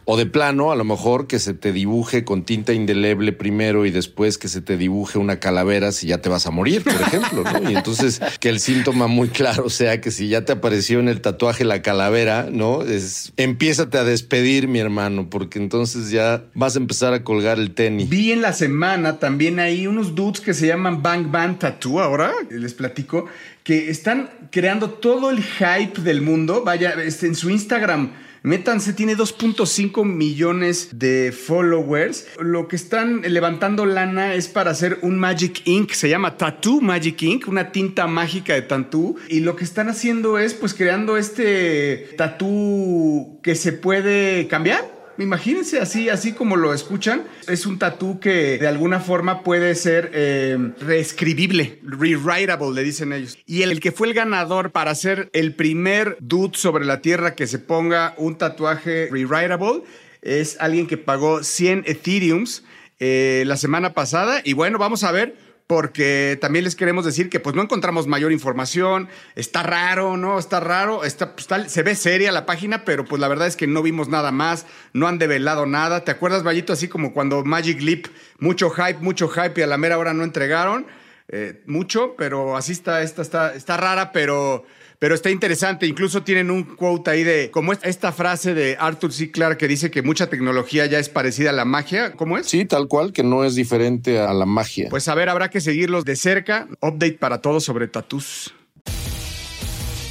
O 0.06 0.16
de 0.16 0.24
plano, 0.24 0.72
a 0.72 0.76
lo 0.76 0.84
mejor 0.84 1.26
que 1.26 1.38
se 1.38 1.52
te 1.52 1.72
dibuje 1.72 2.24
con 2.24 2.44
tinta 2.44 2.72
indeleble 2.72 3.32
primero 3.32 3.84
y 3.84 3.90
después 3.90 4.38
que 4.38 4.48
se 4.48 4.62
te 4.62 4.78
dibuje 4.78 5.18
una 5.18 5.40
calavera 5.40 5.92
si 5.92 6.06
ya 6.06 6.18
te 6.18 6.30
vas 6.30 6.46
a 6.46 6.50
morir, 6.50 6.82
por 6.84 6.94
ejemplo, 6.94 7.44
¿no? 7.44 7.70
Y 7.70 7.76
entonces 7.76 8.20
que 8.40 8.48
el 8.48 8.60
síntoma 8.60 9.08
muy 9.08 9.28
claro 9.28 9.68
sea 9.68 10.00
que 10.00 10.10
si 10.10 10.28
ya 10.28 10.44
te 10.46 10.52
apareció 10.52 11.00
en 11.00 11.08
el 11.08 11.20
tatuaje 11.20 11.64
la 11.64 11.82
calavera, 11.82 12.48
¿no? 12.50 12.82
Es, 12.82 13.32
empiézate 13.36 13.98
a 13.98 14.04
despedir, 14.04 14.68
mi 14.68 14.78
hermano, 14.78 15.28
porque 15.28 15.58
entonces 15.58 16.10
ya 16.10 16.44
vas 16.54 16.76
a 16.76 16.78
empezar 16.78 17.12
a 17.12 17.24
colgar 17.24 17.58
el 17.58 17.72
tenis. 17.72 18.08
Vi 18.08 18.32
en 18.32 18.40
la 18.40 18.54
semana 18.54 19.18
también 19.18 19.60
ahí 19.60 19.86
unos 19.86 20.14
dudes 20.14 20.45
que 20.46 20.54
se 20.54 20.68
llaman 20.68 21.02
Bang 21.02 21.28
Bang 21.28 21.58
Tattoo 21.58 21.98
ahora, 21.98 22.32
les 22.50 22.72
platico, 22.72 23.26
que 23.64 23.90
están 23.90 24.30
creando 24.52 24.90
todo 24.90 25.30
el 25.30 25.42
hype 25.42 26.00
del 26.02 26.22
mundo. 26.22 26.62
Vaya, 26.64 26.92
este, 27.02 27.26
en 27.26 27.34
su 27.34 27.50
Instagram. 27.50 28.12
Métanse, 28.44 28.92
tiene 28.92 29.16
2.5 29.16 30.04
millones 30.04 31.00
de 31.00 31.32
followers. 31.32 32.28
Lo 32.38 32.68
que 32.68 32.76
están 32.76 33.22
levantando 33.22 33.86
lana 33.86 34.34
es 34.34 34.46
para 34.46 34.70
hacer 34.70 35.00
un 35.02 35.18
Magic 35.18 35.62
Ink, 35.64 35.90
se 35.90 36.08
llama 36.08 36.36
Tattoo 36.36 36.80
Magic 36.80 37.20
Ink, 37.22 37.48
una 37.48 37.72
tinta 37.72 38.06
mágica 38.06 38.54
de 38.54 38.62
tattoo. 38.62 39.16
Y 39.28 39.40
lo 39.40 39.56
que 39.56 39.64
están 39.64 39.88
haciendo 39.88 40.38
es 40.38 40.54
pues 40.54 40.74
creando 40.74 41.16
este 41.16 42.14
tattoo 42.16 43.40
que 43.42 43.56
se 43.56 43.72
puede 43.72 44.46
cambiar 44.46 44.95
Imagínense 45.18 45.80
así, 45.80 46.08
así 46.08 46.32
como 46.32 46.56
lo 46.56 46.74
escuchan. 46.74 47.24
Es 47.48 47.66
un 47.66 47.78
tatú 47.78 48.20
que 48.20 48.58
de 48.58 48.66
alguna 48.66 49.00
forma 49.00 49.42
puede 49.42 49.74
ser 49.74 50.10
eh, 50.14 50.58
reescribible, 50.80 51.80
rewritable, 51.82 52.74
le 52.74 52.82
dicen 52.82 53.12
ellos. 53.12 53.38
Y 53.46 53.62
el, 53.62 53.80
que 53.80 53.92
fue 53.92 54.08
el 54.08 54.14
ganador 54.14 54.72
para 54.72 54.94
ser 54.94 55.30
el 55.32 55.54
primer 55.54 56.16
dude 56.20 56.56
sobre 56.56 56.84
la 56.84 57.00
Tierra 57.00 57.34
que 57.34 57.46
se 57.46 57.58
ponga 57.58 58.14
un 58.16 58.36
tatuaje 58.36 59.08
rewritable 59.10 59.82
es 60.22 60.56
alguien 60.60 60.86
que 60.86 60.96
pagó 60.96 61.42
100 61.42 61.84
Ethereums 61.86 62.64
eh, 62.98 63.44
la 63.46 63.56
semana 63.56 63.94
pasada. 63.94 64.40
Y 64.44 64.54
bueno, 64.54 64.78
vamos 64.78 65.04
a 65.04 65.12
ver 65.12 65.45
porque 65.66 66.38
también 66.40 66.64
les 66.64 66.76
queremos 66.76 67.04
decir 67.04 67.28
que 67.28 67.40
pues 67.40 67.56
no 67.56 67.62
encontramos 67.62 68.06
mayor 68.06 68.30
información, 68.32 69.08
está 69.34 69.62
raro, 69.62 70.16
¿no? 70.16 70.38
Está 70.38 70.60
raro, 70.60 71.04
está, 71.04 71.34
pues, 71.34 71.48
se 71.72 71.82
ve 71.82 71.94
seria 71.96 72.30
la 72.30 72.46
página, 72.46 72.84
pero 72.84 73.04
pues 73.04 73.20
la 73.20 73.28
verdad 73.28 73.48
es 73.48 73.56
que 73.56 73.66
no 73.66 73.82
vimos 73.82 74.08
nada 74.08 74.30
más, 74.30 74.66
no 74.92 75.08
han 75.08 75.18
develado 75.18 75.66
nada. 75.66 76.04
¿Te 76.04 76.12
acuerdas, 76.12 76.44
Vallito, 76.44 76.72
así 76.72 76.86
como 76.86 77.12
cuando 77.12 77.44
Magic 77.44 77.80
Leap, 77.80 78.06
mucho 78.38 78.70
hype, 78.70 79.00
mucho 79.00 79.28
hype 79.28 79.60
y 79.60 79.62
a 79.62 79.66
la 79.66 79.76
mera 79.76 79.98
hora 79.98 80.14
no 80.14 80.22
entregaron? 80.22 80.86
Eh, 81.28 81.62
mucho, 81.66 82.14
pero 82.16 82.56
así 82.56 82.70
está, 82.70 83.02
esta 83.02 83.22
está, 83.22 83.54
está 83.54 83.76
rara, 83.76 84.12
pero 84.12 84.64
pero 84.98 85.14
está 85.14 85.30
interesante. 85.30 85.86
Incluso 85.86 86.22
tienen 86.22 86.50
un 86.50 86.64
quote 86.64 87.10
ahí 87.10 87.24
de, 87.24 87.50
como 87.50 87.72
esta 87.72 88.12
frase 88.12 88.54
de 88.54 88.76
Arthur 88.78 89.12
C. 89.12 89.30
Clarke 89.30 89.58
que 89.58 89.68
dice 89.68 89.90
que 89.90 90.02
mucha 90.02 90.28
tecnología 90.28 90.86
ya 90.86 90.98
es 90.98 91.08
parecida 91.08 91.50
a 91.50 91.52
la 91.52 91.64
magia. 91.64 92.12
¿Cómo 92.12 92.38
es? 92.38 92.46
Sí, 92.46 92.64
tal 92.64 92.88
cual, 92.88 93.12
que 93.12 93.22
no 93.22 93.44
es 93.44 93.54
diferente 93.54 94.18
a 94.18 94.32
la 94.32 94.46
magia. 94.46 94.88
Pues 94.90 95.08
a 95.08 95.14
ver, 95.14 95.28
habrá 95.28 95.50
que 95.50 95.60
seguirlos 95.60 96.04
de 96.04 96.16
cerca. 96.16 96.68
Update 96.80 97.14
para 97.14 97.40
todos 97.40 97.64
sobre 97.64 97.88
tatús. 97.88 98.54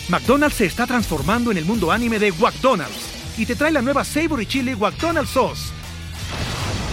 McDonald's 0.10 0.58
se 0.58 0.66
está 0.66 0.86
transformando 0.86 1.52
en 1.52 1.58
el 1.58 1.66
mundo 1.66 1.92
anime 1.92 2.20
de 2.20 2.32
McDonald's 2.32 3.10
y 3.38 3.46
te 3.46 3.56
trae 3.56 3.72
la 3.72 3.82
nueva 3.82 4.04
Savory 4.04 4.46
Chili 4.46 4.76
McDonald's 4.76 5.32
Sauce. 5.32 5.75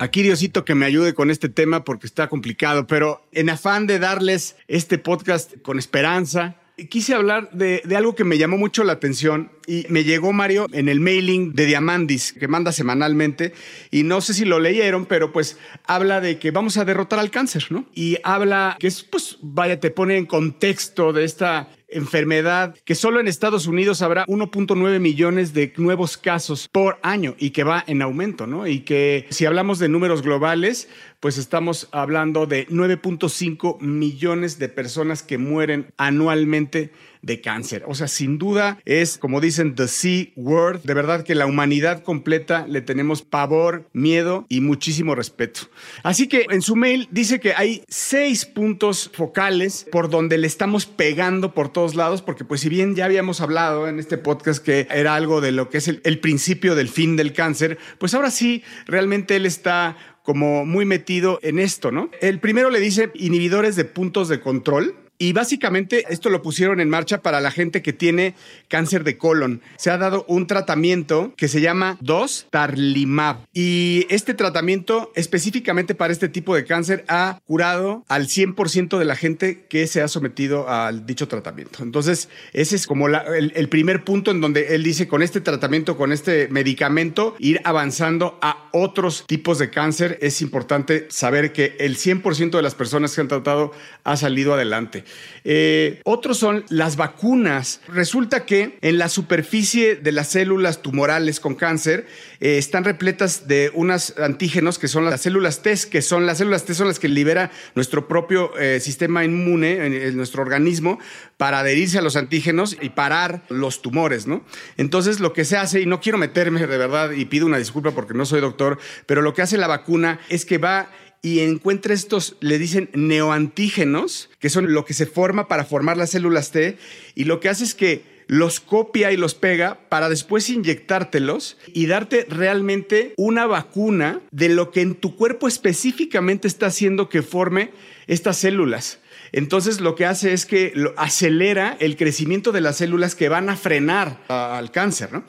Aquí 0.00 0.22
Diosito 0.22 0.64
que 0.64 0.74
me 0.74 0.86
ayude 0.86 1.12
con 1.12 1.30
este 1.30 1.50
tema 1.50 1.84
porque 1.84 2.06
está 2.06 2.30
complicado, 2.30 2.86
pero 2.86 3.22
en 3.32 3.50
afán 3.50 3.86
de 3.86 3.98
darles 3.98 4.56
este 4.66 4.96
podcast 4.96 5.60
con 5.60 5.78
esperanza, 5.78 6.56
quise 6.88 7.12
hablar 7.12 7.50
de, 7.52 7.82
algo 7.94 8.14
que 8.14 8.24
me 8.24 8.38
llamó 8.38 8.56
mucho 8.56 8.82
la 8.82 8.94
atención 8.94 9.52
y 9.66 9.84
me 9.90 10.04
llegó 10.04 10.32
Mario 10.32 10.68
en 10.72 10.88
el 10.88 11.00
mailing 11.00 11.52
de 11.52 11.66
Diamandis 11.66 12.32
que 12.32 12.48
manda 12.48 12.72
semanalmente 12.72 13.52
y 13.90 14.04
no 14.04 14.22
sé 14.22 14.32
si 14.32 14.46
lo 14.46 14.58
leyeron, 14.58 15.04
pero 15.04 15.32
pues 15.32 15.58
habla 15.84 16.22
de 16.22 16.38
que 16.38 16.50
vamos 16.50 16.78
a 16.78 16.86
derrotar 16.86 17.18
al 17.18 17.30
cáncer, 17.30 17.66
¿no? 17.68 17.84
Y 17.94 18.16
habla 18.24 18.76
que 18.80 18.86
es, 18.86 19.02
pues, 19.02 19.36
vaya, 19.42 19.80
te 19.80 19.90
pone 19.90 20.16
en 20.16 20.24
contexto 20.24 21.12
de 21.12 21.24
esta 21.24 21.68
enfermedad 21.92 22.74
que 22.84 22.94
solo 22.94 23.20
en 23.20 23.28
Estados 23.28 23.66
Unidos 23.66 24.02
habrá 24.02 24.26
1.9 24.26 24.98
millones 25.00 25.52
de 25.52 25.72
nuevos 25.76 26.16
casos 26.16 26.68
por 26.68 26.98
año 27.02 27.34
y 27.38 27.50
que 27.50 27.64
va 27.64 27.84
en 27.86 28.02
aumento, 28.02 28.46
¿no? 28.46 28.66
Y 28.66 28.80
que 28.80 29.26
si 29.30 29.46
hablamos 29.46 29.78
de 29.78 29.88
números 29.88 30.22
globales, 30.22 30.88
pues 31.20 31.38
estamos 31.38 31.88
hablando 31.92 32.46
de 32.46 32.66
9.5 32.68 33.80
millones 33.80 34.58
de 34.58 34.68
personas 34.68 35.22
que 35.22 35.38
mueren 35.38 35.92
anualmente 35.96 36.92
de 37.22 37.40
cáncer. 37.40 37.84
O 37.86 37.94
sea, 37.94 38.08
sin 38.08 38.38
duda 38.38 38.78
es, 38.84 39.18
como 39.18 39.40
dicen, 39.40 39.74
the 39.74 39.88
C 39.88 40.32
word. 40.36 40.82
De 40.82 40.94
verdad 40.94 41.24
que 41.24 41.34
la 41.34 41.46
humanidad 41.46 42.02
completa 42.02 42.66
le 42.68 42.80
tenemos 42.80 43.22
pavor, 43.22 43.88
miedo 43.92 44.46
y 44.48 44.60
muchísimo 44.60 45.14
respeto. 45.14 45.62
Así 46.02 46.28
que 46.28 46.46
en 46.50 46.62
su 46.62 46.76
mail 46.76 47.08
dice 47.10 47.40
que 47.40 47.54
hay 47.54 47.82
seis 47.88 48.44
puntos 48.44 49.10
focales 49.12 49.86
por 49.90 50.10
donde 50.10 50.38
le 50.38 50.46
estamos 50.46 50.86
pegando 50.86 51.54
por 51.54 51.72
todos 51.72 51.94
lados, 51.94 52.22
porque 52.22 52.44
pues 52.44 52.60
si 52.60 52.68
bien 52.68 52.94
ya 52.94 53.04
habíamos 53.04 53.40
hablado 53.40 53.88
en 53.88 53.98
este 53.98 54.18
podcast 54.18 54.64
que 54.64 54.86
era 54.90 55.14
algo 55.14 55.40
de 55.40 55.52
lo 55.52 55.68
que 55.68 55.78
es 55.78 55.88
el, 55.88 56.00
el 56.04 56.20
principio 56.20 56.74
del 56.74 56.88
fin 56.88 57.16
del 57.16 57.32
cáncer, 57.32 57.78
pues 57.98 58.14
ahora 58.14 58.30
sí, 58.30 58.62
realmente 58.86 59.36
él 59.36 59.46
está 59.46 59.96
como 60.22 60.64
muy 60.64 60.84
metido 60.84 61.38
en 61.42 61.58
esto, 61.58 61.90
¿no? 61.90 62.10
El 62.20 62.40
primero 62.40 62.70
le 62.70 62.80
dice 62.80 63.10
inhibidores 63.14 63.76
de 63.76 63.84
puntos 63.84 64.28
de 64.28 64.40
control 64.40 64.94
Y 65.22 65.34
básicamente 65.34 66.06
esto 66.08 66.30
lo 66.30 66.40
pusieron 66.40 66.80
en 66.80 66.88
marcha 66.88 67.20
para 67.20 67.42
la 67.42 67.50
gente 67.50 67.82
que 67.82 67.92
tiene 67.92 68.34
cáncer 68.68 69.04
de 69.04 69.18
colon. 69.18 69.60
Se 69.76 69.90
ha 69.90 69.98
dado 69.98 70.24
un 70.28 70.46
tratamiento 70.46 71.34
que 71.36 71.46
se 71.46 71.60
llama 71.60 71.98
Dostarlimab. 72.00 73.36
Y 73.52 74.06
este 74.08 74.32
tratamiento 74.32 75.12
específicamente 75.14 75.94
para 75.94 76.14
este 76.14 76.30
tipo 76.30 76.54
de 76.54 76.64
cáncer 76.64 77.04
ha 77.06 77.38
curado 77.44 78.02
al 78.08 78.28
100% 78.28 78.98
de 78.98 79.04
la 79.04 79.14
gente 79.14 79.66
que 79.68 79.86
se 79.86 80.00
ha 80.00 80.08
sometido 80.08 80.70
al 80.70 81.04
dicho 81.04 81.28
tratamiento. 81.28 81.82
Entonces, 81.82 82.30
ese 82.54 82.76
es 82.76 82.86
como 82.86 83.08
el, 83.08 83.52
el 83.54 83.68
primer 83.68 84.04
punto 84.04 84.30
en 84.30 84.40
donde 84.40 84.74
él 84.74 84.82
dice 84.82 85.06
con 85.06 85.22
este 85.22 85.42
tratamiento, 85.42 85.98
con 85.98 86.12
este 86.12 86.48
medicamento, 86.48 87.36
ir 87.38 87.60
avanzando 87.64 88.38
a 88.40 88.70
otros 88.72 89.26
tipos 89.26 89.58
de 89.58 89.68
cáncer. 89.68 90.18
Es 90.22 90.40
importante 90.40 91.08
saber 91.10 91.52
que 91.52 91.76
el 91.78 91.98
100% 91.98 92.52
de 92.52 92.62
las 92.62 92.74
personas 92.74 93.14
que 93.14 93.20
han 93.20 93.28
tratado 93.28 93.72
ha 94.04 94.16
salido 94.16 94.54
adelante. 94.54 95.04
Eh, 95.44 96.00
otros 96.04 96.38
son 96.38 96.64
las 96.68 96.96
vacunas. 96.96 97.80
Resulta 97.88 98.44
que 98.44 98.78
en 98.82 98.98
la 98.98 99.08
superficie 99.08 99.96
de 99.96 100.12
las 100.12 100.28
células 100.28 100.82
tumorales 100.82 101.40
con 101.40 101.54
cáncer 101.54 102.06
eh, 102.40 102.58
están 102.58 102.84
repletas 102.84 103.48
de 103.48 103.70
unos 103.74 104.14
antígenos 104.18 104.78
que 104.78 104.88
son 104.88 105.04
las 105.04 105.20
células 105.22 105.62
T, 105.62 105.74
que 105.90 106.02
son 106.02 106.26
las 106.26 106.38
células 106.38 106.64
T 106.64 106.74
son 106.74 106.88
las 106.88 106.98
que 106.98 107.08
libera 107.08 107.50
nuestro 107.74 108.08
propio 108.08 108.56
eh, 108.58 108.80
sistema 108.80 109.24
inmune 109.24 109.86
en, 109.86 110.16
nuestro 110.16 110.42
organismo 110.42 110.98
para 111.36 111.60
adherirse 111.60 111.98
a 111.98 112.02
los 112.02 112.16
antígenos 112.16 112.76
y 112.80 112.90
parar 112.90 113.42
los 113.48 113.82
tumores, 113.82 114.26
¿no? 114.26 114.44
Entonces 114.76 115.20
lo 115.20 115.32
que 115.32 115.44
se 115.44 115.56
hace, 115.56 115.80
y 115.80 115.86
no 115.86 116.00
quiero 116.00 116.18
meterme 116.18 116.66
de 116.66 116.78
verdad 116.78 117.12
y 117.12 117.24
pido 117.26 117.46
una 117.46 117.58
disculpa 117.58 117.92
porque 117.92 118.14
no 118.14 118.26
soy 118.26 118.40
doctor, 118.40 118.78
pero 119.06 119.22
lo 119.22 119.32
que 119.32 119.42
hace 119.42 119.56
la 119.56 119.66
vacuna 119.66 120.20
es 120.28 120.44
que 120.44 120.58
va 120.58 120.90
y 121.22 121.40
encuentra 121.40 121.94
estos, 121.94 122.36
le 122.40 122.58
dicen 122.58 122.90
neoantígenos, 122.94 124.30
que 124.38 124.50
son 124.50 124.72
lo 124.72 124.84
que 124.84 124.94
se 124.94 125.06
forma 125.06 125.48
para 125.48 125.64
formar 125.64 125.96
las 125.96 126.10
células 126.10 126.50
T, 126.50 126.78
y 127.14 127.24
lo 127.24 127.40
que 127.40 127.48
hace 127.48 127.64
es 127.64 127.74
que 127.74 128.20
los 128.26 128.60
copia 128.60 129.10
y 129.10 129.16
los 129.16 129.34
pega 129.34 129.80
para 129.88 130.08
después 130.08 130.48
inyectártelos 130.50 131.58
y 131.74 131.86
darte 131.86 132.26
realmente 132.28 133.12
una 133.16 133.46
vacuna 133.46 134.20
de 134.30 134.48
lo 134.48 134.70
que 134.70 134.82
en 134.82 134.94
tu 134.94 135.16
cuerpo 135.16 135.48
específicamente 135.48 136.46
está 136.46 136.66
haciendo 136.66 137.08
que 137.08 137.22
forme 137.22 137.72
estas 138.06 138.36
células. 138.36 139.00
Entonces 139.32 139.80
lo 139.80 139.96
que 139.96 140.06
hace 140.06 140.32
es 140.32 140.46
que 140.46 140.72
acelera 140.96 141.76
el 141.80 141.96
crecimiento 141.96 142.52
de 142.52 142.60
las 142.60 142.76
células 142.76 143.16
que 143.16 143.28
van 143.28 143.50
a 143.50 143.56
frenar 143.56 144.22
al 144.28 144.70
cáncer, 144.70 145.12
¿no? 145.12 145.24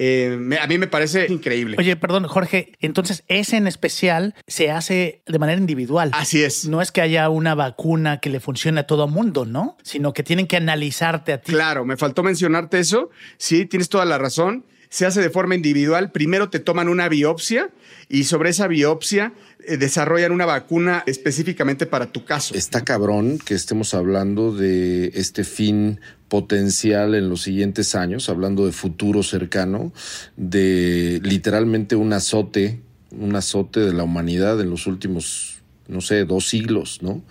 Eh, 0.00 0.58
a 0.60 0.66
mí 0.68 0.78
me 0.78 0.86
parece 0.86 1.26
increíble. 1.28 1.74
Oye, 1.76 1.96
perdón, 1.96 2.22
Jorge, 2.28 2.72
entonces 2.78 3.24
ese 3.26 3.56
en 3.56 3.66
especial 3.66 4.36
se 4.46 4.70
hace 4.70 5.22
de 5.26 5.38
manera 5.40 5.60
individual. 5.60 6.10
Así 6.14 6.40
es. 6.44 6.68
No 6.68 6.80
es 6.80 6.92
que 6.92 7.00
haya 7.00 7.28
una 7.30 7.56
vacuna 7.56 8.20
que 8.20 8.30
le 8.30 8.38
funcione 8.38 8.78
a 8.78 8.86
todo 8.86 9.08
mundo, 9.08 9.44
¿no? 9.44 9.76
Sino 9.82 10.12
que 10.12 10.22
tienen 10.22 10.46
que 10.46 10.56
analizarte 10.56 11.32
a 11.32 11.40
ti. 11.40 11.50
Claro, 11.50 11.84
me 11.84 11.96
faltó 11.96 12.22
mencionarte 12.22 12.78
eso. 12.78 13.10
Sí, 13.38 13.66
tienes 13.66 13.88
toda 13.88 14.04
la 14.04 14.18
razón. 14.18 14.66
Se 14.88 15.04
hace 15.04 15.20
de 15.20 15.30
forma 15.30 15.56
individual. 15.56 16.12
Primero 16.12 16.48
te 16.48 16.60
toman 16.60 16.88
una 16.88 17.08
biopsia 17.08 17.70
y 18.08 18.22
sobre 18.22 18.50
esa 18.50 18.68
biopsia 18.68 19.32
desarrollan 19.66 20.32
una 20.32 20.46
vacuna 20.46 21.02
específicamente 21.06 21.86
para 21.86 22.12
tu 22.12 22.24
caso. 22.24 22.54
Está 22.54 22.84
cabrón 22.84 23.38
que 23.38 23.54
estemos 23.54 23.94
hablando 23.94 24.54
de 24.54 25.12
este 25.14 25.44
fin 25.44 26.00
potencial 26.28 27.14
en 27.14 27.28
los 27.28 27.42
siguientes 27.42 27.94
años, 27.94 28.28
hablando 28.28 28.66
de 28.66 28.72
futuro 28.72 29.22
cercano, 29.22 29.92
de 30.36 31.20
literalmente 31.22 31.96
un 31.96 32.12
azote, 32.12 32.80
un 33.10 33.34
azote 33.34 33.80
de 33.80 33.92
la 33.92 34.04
humanidad 34.04 34.60
en 34.60 34.70
los 34.70 34.86
últimos 34.86 35.57
no 35.88 36.02
sé, 36.02 36.24
dos 36.24 36.48
siglos, 36.48 36.98
¿no? 37.02 37.22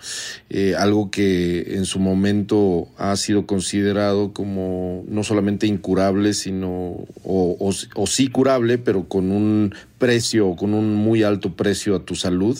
Eh, 0.50 0.74
algo 0.76 1.10
que 1.10 1.76
en 1.76 1.84
su 1.84 2.00
momento 2.00 2.88
ha 2.98 3.16
sido 3.16 3.46
considerado 3.46 4.32
como 4.32 5.04
no 5.08 5.22
solamente 5.22 5.66
incurable, 5.66 6.34
sino, 6.34 7.06
o, 7.24 7.72
o, 7.94 8.06
sí 8.06 8.28
curable, 8.28 8.78
pero 8.78 9.08
con 9.08 9.30
un 9.30 9.74
precio, 9.98 10.56
con 10.56 10.74
un 10.74 10.94
muy 10.94 11.22
alto 11.22 11.54
precio 11.54 11.94
a 11.94 12.04
tu 12.04 12.16
salud, 12.16 12.58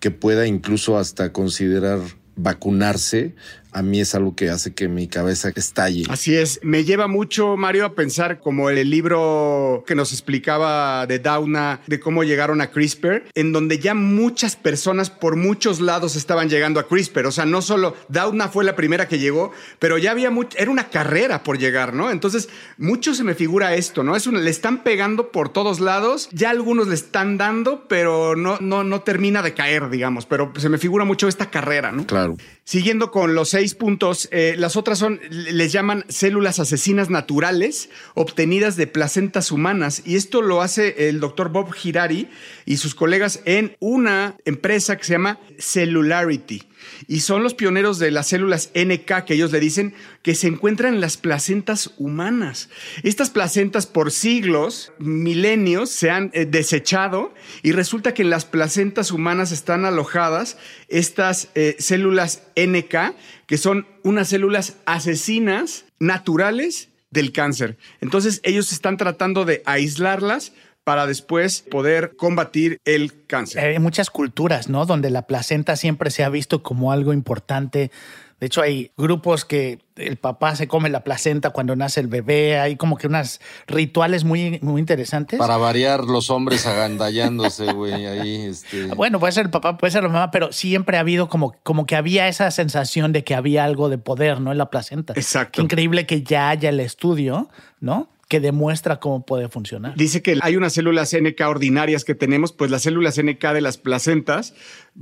que 0.00 0.10
pueda 0.10 0.46
incluso 0.46 0.98
hasta 0.98 1.32
considerar 1.32 2.00
vacunarse 2.36 3.34
a 3.74 3.82
mí 3.82 4.00
es 4.00 4.14
algo 4.14 4.34
que 4.34 4.50
hace 4.50 4.74
que 4.74 4.88
mi 4.88 5.08
cabeza 5.08 5.52
estalle. 5.54 6.04
Así 6.08 6.34
es, 6.36 6.60
me 6.62 6.84
lleva 6.84 7.08
mucho, 7.08 7.56
Mario, 7.56 7.84
a 7.86 7.94
pensar 7.94 8.40
como 8.40 8.70
el 8.70 8.90
libro 8.90 9.84
que 9.86 9.94
nos 9.94 10.12
explicaba 10.12 11.06
de 11.06 11.18
Dauna, 11.18 11.80
de 11.86 12.00
cómo 12.00 12.24
llegaron 12.24 12.60
a 12.60 12.70
CRISPR, 12.70 13.24
en 13.34 13.52
donde 13.52 13.78
ya 13.78 13.94
muchas 13.94 14.56
personas 14.56 15.10
por 15.10 15.36
muchos 15.36 15.80
lados 15.80 16.16
estaban 16.16 16.48
llegando 16.48 16.80
a 16.80 16.88
CRISPR. 16.88 17.26
O 17.26 17.32
sea, 17.32 17.46
no 17.46 17.62
solo 17.62 17.96
Dauna 18.08 18.48
fue 18.48 18.64
la 18.64 18.76
primera 18.76 19.08
que 19.08 19.18
llegó, 19.18 19.52
pero 19.78 19.98
ya 19.98 20.10
había 20.10 20.30
mucho, 20.30 20.56
era 20.58 20.70
una 20.70 20.90
carrera 20.90 21.42
por 21.42 21.58
llegar, 21.58 21.94
¿no? 21.94 22.10
Entonces, 22.10 22.48
mucho 22.78 23.14
se 23.14 23.24
me 23.24 23.34
figura 23.34 23.74
esto, 23.74 24.02
¿no? 24.02 24.16
Es 24.16 24.24
le 24.26 24.50
están 24.50 24.82
pegando 24.82 25.30
por 25.30 25.50
todos 25.50 25.80
lados, 25.80 26.28
ya 26.32 26.50
algunos 26.50 26.88
le 26.88 26.94
están 26.94 27.36
dando, 27.36 27.86
pero 27.88 28.36
no, 28.36 28.58
no, 28.60 28.84
no 28.84 29.02
termina 29.02 29.42
de 29.42 29.54
caer, 29.54 29.90
digamos, 29.90 30.26
pero 30.26 30.52
se 30.56 30.68
me 30.68 30.78
figura 30.78 31.04
mucho 31.04 31.28
esta 31.28 31.50
carrera, 31.50 31.92
¿no? 31.92 32.06
Claro. 32.06 32.36
Siguiendo 32.64 33.10
con 33.10 33.34
los 33.34 33.50
seis 33.50 33.63
puntos, 33.72 34.28
eh, 34.30 34.54
las 34.58 34.76
otras 34.76 34.98
son, 34.98 35.18
les 35.30 35.72
llaman 35.72 36.04
células 36.08 36.58
asesinas 36.58 37.08
naturales 37.08 37.88
obtenidas 38.12 38.76
de 38.76 38.86
placentas 38.86 39.50
humanas. 39.50 40.02
Y 40.04 40.16
esto 40.16 40.42
lo 40.42 40.60
hace 40.60 41.08
el 41.08 41.20
doctor 41.20 41.48
Bob 41.48 41.74
Hirari 41.82 42.28
y 42.66 42.76
sus 42.76 42.94
colegas 42.94 43.40
en 43.46 43.76
una 43.80 44.36
empresa 44.44 44.98
que 44.98 45.04
se 45.04 45.12
llama 45.12 45.38
Cellularity 45.58 46.62
y 47.06 47.20
son 47.20 47.42
los 47.42 47.54
pioneros 47.54 47.98
de 47.98 48.10
las 48.10 48.28
células 48.28 48.70
NK 48.74 49.24
que 49.24 49.34
ellos 49.34 49.52
le 49.52 49.60
dicen 49.60 49.94
que 50.22 50.34
se 50.34 50.46
encuentran 50.46 50.94
en 50.94 51.00
las 51.00 51.16
placentas 51.16 51.92
humanas. 51.98 52.68
Estas 53.02 53.30
placentas 53.30 53.86
por 53.86 54.10
siglos, 54.10 54.92
milenios, 54.98 55.90
se 55.90 56.10
han 56.10 56.30
eh, 56.34 56.46
desechado 56.46 57.34
y 57.62 57.72
resulta 57.72 58.14
que 58.14 58.22
en 58.22 58.30
las 58.30 58.44
placentas 58.44 59.10
humanas 59.10 59.52
están 59.52 59.84
alojadas 59.84 60.56
estas 60.88 61.48
eh, 61.54 61.76
células 61.78 62.42
NK 62.56 63.14
que 63.46 63.58
son 63.58 63.86
unas 64.02 64.28
células 64.28 64.76
asesinas 64.86 65.84
naturales 65.98 66.88
del 67.10 67.32
cáncer. 67.32 67.78
Entonces 68.00 68.40
ellos 68.42 68.72
están 68.72 68.96
tratando 68.96 69.44
de 69.44 69.62
aislarlas 69.66 70.52
para 70.84 71.06
después 71.06 71.64
poder 71.70 72.14
combatir 72.16 72.78
el 72.84 73.26
cáncer. 73.26 73.64
Hay 73.64 73.78
muchas 73.78 74.10
culturas, 74.10 74.68
¿no? 74.68 74.86
Donde 74.86 75.10
la 75.10 75.22
placenta 75.22 75.76
siempre 75.76 76.10
se 76.10 76.24
ha 76.24 76.28
visto 76.28 76.62
como 76.62 76.92
algo 76.92 77.12
importante. 77.12 77.90
De 78.38 78.46
hecho, 78.46 78.60
hay 78.60 78.90
grupos 78.98 79.46
que 79.46 79.78
el 79.96 80.18
papá 80.18 80.54
se 80.56 80.68
come 80.68 80.90
la 80.90 81.02
placenta 81.02 81.50
cuando 81.50 81.76
nace 81.76 82.00
el 82.00 82.08
bebé. 82.08 82.58
Hay 82.58 82.76
como 82.76 82.98
que 82.98 83.06
unos 83.06 83.40
rituales 83.66 84.24
muy, 84.24 84.58
muy 84.60 84.80
interesantes. 84.80 85.38
Para 85.38 85.56
variar 85.56 86.04
los 86.04 86.28
hombres 86.28 86.66
agandallándose, 86.66 87.72
güey, 87.72 88.04
ahí. 88.04 88.42
Este... 88.42 88.88
Bueno, 88.88 89.18
puede 89.18 89.32
ser 89.32 89.46
el 89.46 89.50
papá, 89.50 89.78
puede 89.78 89.92
ser 89.92 90.02
la 90.02 90.10
mamá, 90.10 90.30
pero 90.30 90.52
siempre 90.52 90.98
ha 90.98 91.00
habido 91.00 91.30
como, 91.30 91.54
como 91.62 91.86
que 91.86 91.96
había 91.96 92.28
esa 92.28 92.50
sensación 92.50 93.12
de 93.12 93.24
que 93.24 93.34
había 93.34 93.64
algo 93.64 93.88
de 93.88 93.96
poder, 93.96 94.40
¿no? 94.40 94.52
En 94.52 94.58
la 94.58 94.68
placenta. 94.68 95.14
Exacto. 95.16 95.52
Qué 95.52 95.62
increíble 95.62 96.04
que 96.04 96.22
ya 96.22 96.50
haya 96.50 96.68
el 96.68 96.80
estudio, 96.80 97.48
¿no? 97.80 98.10
Que 98.28 98.40
demuestra 98.40 99.00
cómo 99.00 99.24
puede 99.24 99.48
funcionar. 99.48 99.94
Dice 99.96 100.22
que 100.22 100.38
hay 100.40 100.56
unas 100.56 100.72
células 100.72 101.14
NK 101.14 101.40
ordinarias 101.46 102.04
que 102.04 102.14
tenemos, 102.14 102.52
pues 102.52 102.70
las 102.70 102.82
células 102.82 103.20
NK 103.22 103.52
de 103.52 103.60
las 103.60 103.78
placentas, 103.78 104.54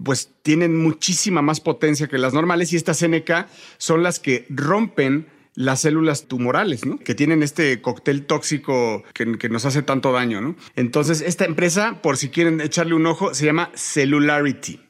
pues 0.05 0.31
tienen 0.43 0.77
muchísima 0.83 1.43
más 1.43 1.61
potencia 1.61 2.09
que 2.09 2.19
las 2.19 2.35
normales 2.35 2.73
y 2.73 2.77
estas 2.77 3.03
NK 3.07 3.47
son 3.79 4.03
las 4.03 4.19
que 4.21 4.47
rompen 4.49 5.27
las 5.55 5.81
células 5.81 6.29
tumorales, 6.29 6.87
¿no? 6.87 6.99
Que 6.99 7.15
tienen 7.15 7.43
este 7.43 7.81
cóctel 7.83 8.25
tóxico 8.25 9.03
que, 9.13 9.27
nos 9.49 9.67
hace 9.67 9.83
tanto 9.83 10.13
daño, 10.13 10.41
¿no? 10.41 10.57
Entonces, 10.77 11.21
esta 11.21 11.45
empresa, 11.45 12.01
por 12.03 12.17
si 12.17 12.31
quieren 12.31 12.61
echarle 12.61 12.95
un 12.95 13.07
ojo, 13.07 13.35
se 13.35 13.45
llama 13.45 13.71
Cellularity. 13.75 14.81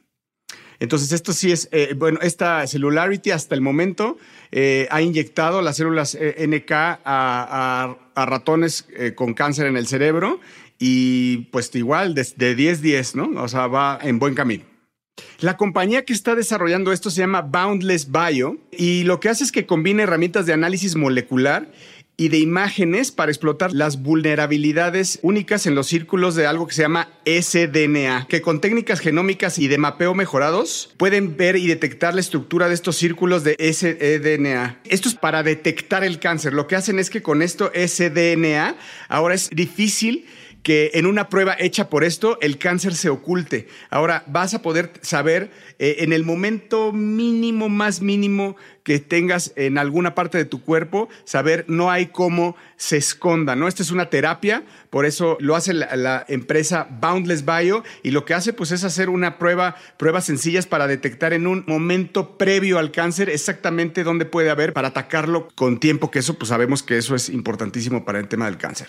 Entonces, 0.83 1.13
esto 1.13 1.33
sí 1.33 1.53
es, 1.53 1.69
eh, 1.71 1.95
bueno, 1.97 2.19
esta 2.23 2.67
Cellularity 2.67 3.31
hasta 3.31 3.55
el 3.55 3.61
momento 3.61 4.19
eh, 4.51 4.89
ha 4.91 5.01
inyectado 5.01 5.63
las 5.63 5.77
células 5.77 6.17
eh, 6.17 6.45
NK 6.45 6.73
a, 7.05 7.97
ratones 8.17 8.89
con 9.15 9.33
cáncer 9.33 9.67
en 9.67 9.77
el 9.77 9.87
cerebro 9.87 10.41
y 10.81 11.49
pues 11.53 11.73
igual 11.77 12.15
de 12.15 12.25
10-10, 12.25 13.15
¿no? 13.15 13.41
O 13.41 13.47
sea, 13.47 13.69
va 13.69 14.01
en 14.03 14.19
buen 14.19 14.35
camino. 14.35 14.65
La 15.39 15.57
compañía 15.57 16.05
que 16.05 16.13
está 16.13 16.35
desarrollando 16.35 16.93
esto 16.93 17.11
se 17.11 17.21
llama 17.21 17.43
Boundless 17.43 18.11
Bio 18.11 18.59
y 18.73 19.05
lo 19.05 19.21
que 19.21 19.29
hace 19.29 19.45
es 19.45 19.53
que 19.53 19.67
combina 19.67 20.03
herramientas 20.03 20.47
de 20.47 20.53
análisis 20.53 20.97
molecular 20.97 21.71
y 22.17 22.29
de 22.29 22.39
imágenes 22.39 23.11
para 23.11 23.31
explotar 23.31 23.73
las 23.73 24.03
vulnerabilidades 24.03 25.19
únicas 25.23 25.67
en 25.67 25.75
los 25.75 25.87
círculos 25.87 26.35
de 26.35 26.47
algo 26.47 26.67
que 26.67 26.75
se 26.75 26.83
llama 26.83 27.09
SDNA, 27.25 28.27
que 28.29 28.43
con 28.43 28.61
técnicas 28.61 29.01
genómicas 29.01 29.59
y 29.59 29.69
de 29.69 29.79
mapeo 29.79 30.15
mejorados 30.15 30.95
pueden 30.99 31.37
ver 31.37 31.57
y 31.57 31.67
detectar 31.67 32.15
la 32.15 32.21
estructura 32.21 32.69
de 32.69 32.75
estos 32.75 32.97
círculos 32.97 33.45
de 33.45 33.57
SDNA. 33.59 34.81
Esto 34.85 35.09
es 35.09 35.15
para 35.15 35.43
detectar 35.43 36.05
el 36.05 36.19
cáncer. 36.19 36.53
Lo 36.53 36.67
que 36.67 36.77
hacen 36.77 36.99
es 36.99 37.11
que 37.11 37.23
con 37.23 37.43
esto 37.43 37.73
SDNA 37.75 38.77
ahora 39.09 39.35
es 39.35 39.51
difícil 39.51 40.27
que 40.63 40.93
en 40.95 41.07
una 41.07 41.29
prueba 41.29 41.57
hecha 41.59 41.91
por 41.91 42.05
esto 42.05 42.39
el 42.41 42.59
cáncer 42.59 42.95
se 42.95 43.09
oculte. 43.09 43.69
Ahora 43.91 44.25
vas 44.27 44.55
a 44.55 44.63
poder 44.63 44.93
saber 45.03 45.51
eh, 45.79 45.97
en 46.01 46.13
el 46.13 46.25
momento 46.25 46.93
mínimo, 46.93 47.69
más 47.69 48.01
mínimo 48.01 48.57
que 48.85 48.99
tengas 48.99 49.53
en 49.57 49.79
alguna 49.79 50.15
parte 50.15 50.39
de 50.39 50.45
tu 50.45 50.63
cuerpo, 50.63 51.09
saber 51.25 51.65
no 51.69 51.91
hay 51.91 52.07
cómo 52.07 52.57
se 52.77 52.97
esconda, 52.97 53.55
¿no? 53.55 53.69
Esta 53.69 53.83
es 53.83 53.93
una 53.93 54.11
terapia, 54.11 54.65
por 54.91 55.07
eso 55.07 55.37
lo 55.41 55.55
hace 55.55 55.73
la, 55.73 56.25
empresa 56.29 56.89
Boundless 57.01 57.45
Bio 57.45 57.85
y 58.03 58.11
lo 58.11 58.25
que 58.25 58.35
hace 58.35 58.53
pues 58.53 58.73
es 58.73 58.83
hacer 58.85 59.09
una 59.09 59.39
prueba, 59.39 59.77
pruebas 59.97 60.25
sencillas 60.25 60.67
para 60.67 60.87
detectar 60.87 61.33
en 61.33 61.47
un 61.47 61.65
momento 61.67 62.37
previo 62.37 62.79
al 62.79 62.91
cáncer 62.91 63.31
exactamente 63.31 64.05
dónde 64.05 64.25
puede 64.25 64.51
haber 64.51 64.73
para 64.73 64.89
atacarlo 64.89 65.49
con 65.55 65.79
tiempo, 65.79 66.11
que 66.11 66.19
eso 66.19 66.35
pues 66.35 66.49
sabemos 66.49 66.83
que 66.83 66.99
eso 66.99 67.15
es 67.15 67.29
importantísimo 67.29 68.05
para 68.05 68.19
el 68.19 68.29
tema 68.29 68.47
del 68.47 68.57
cáncer. 68.57 68.89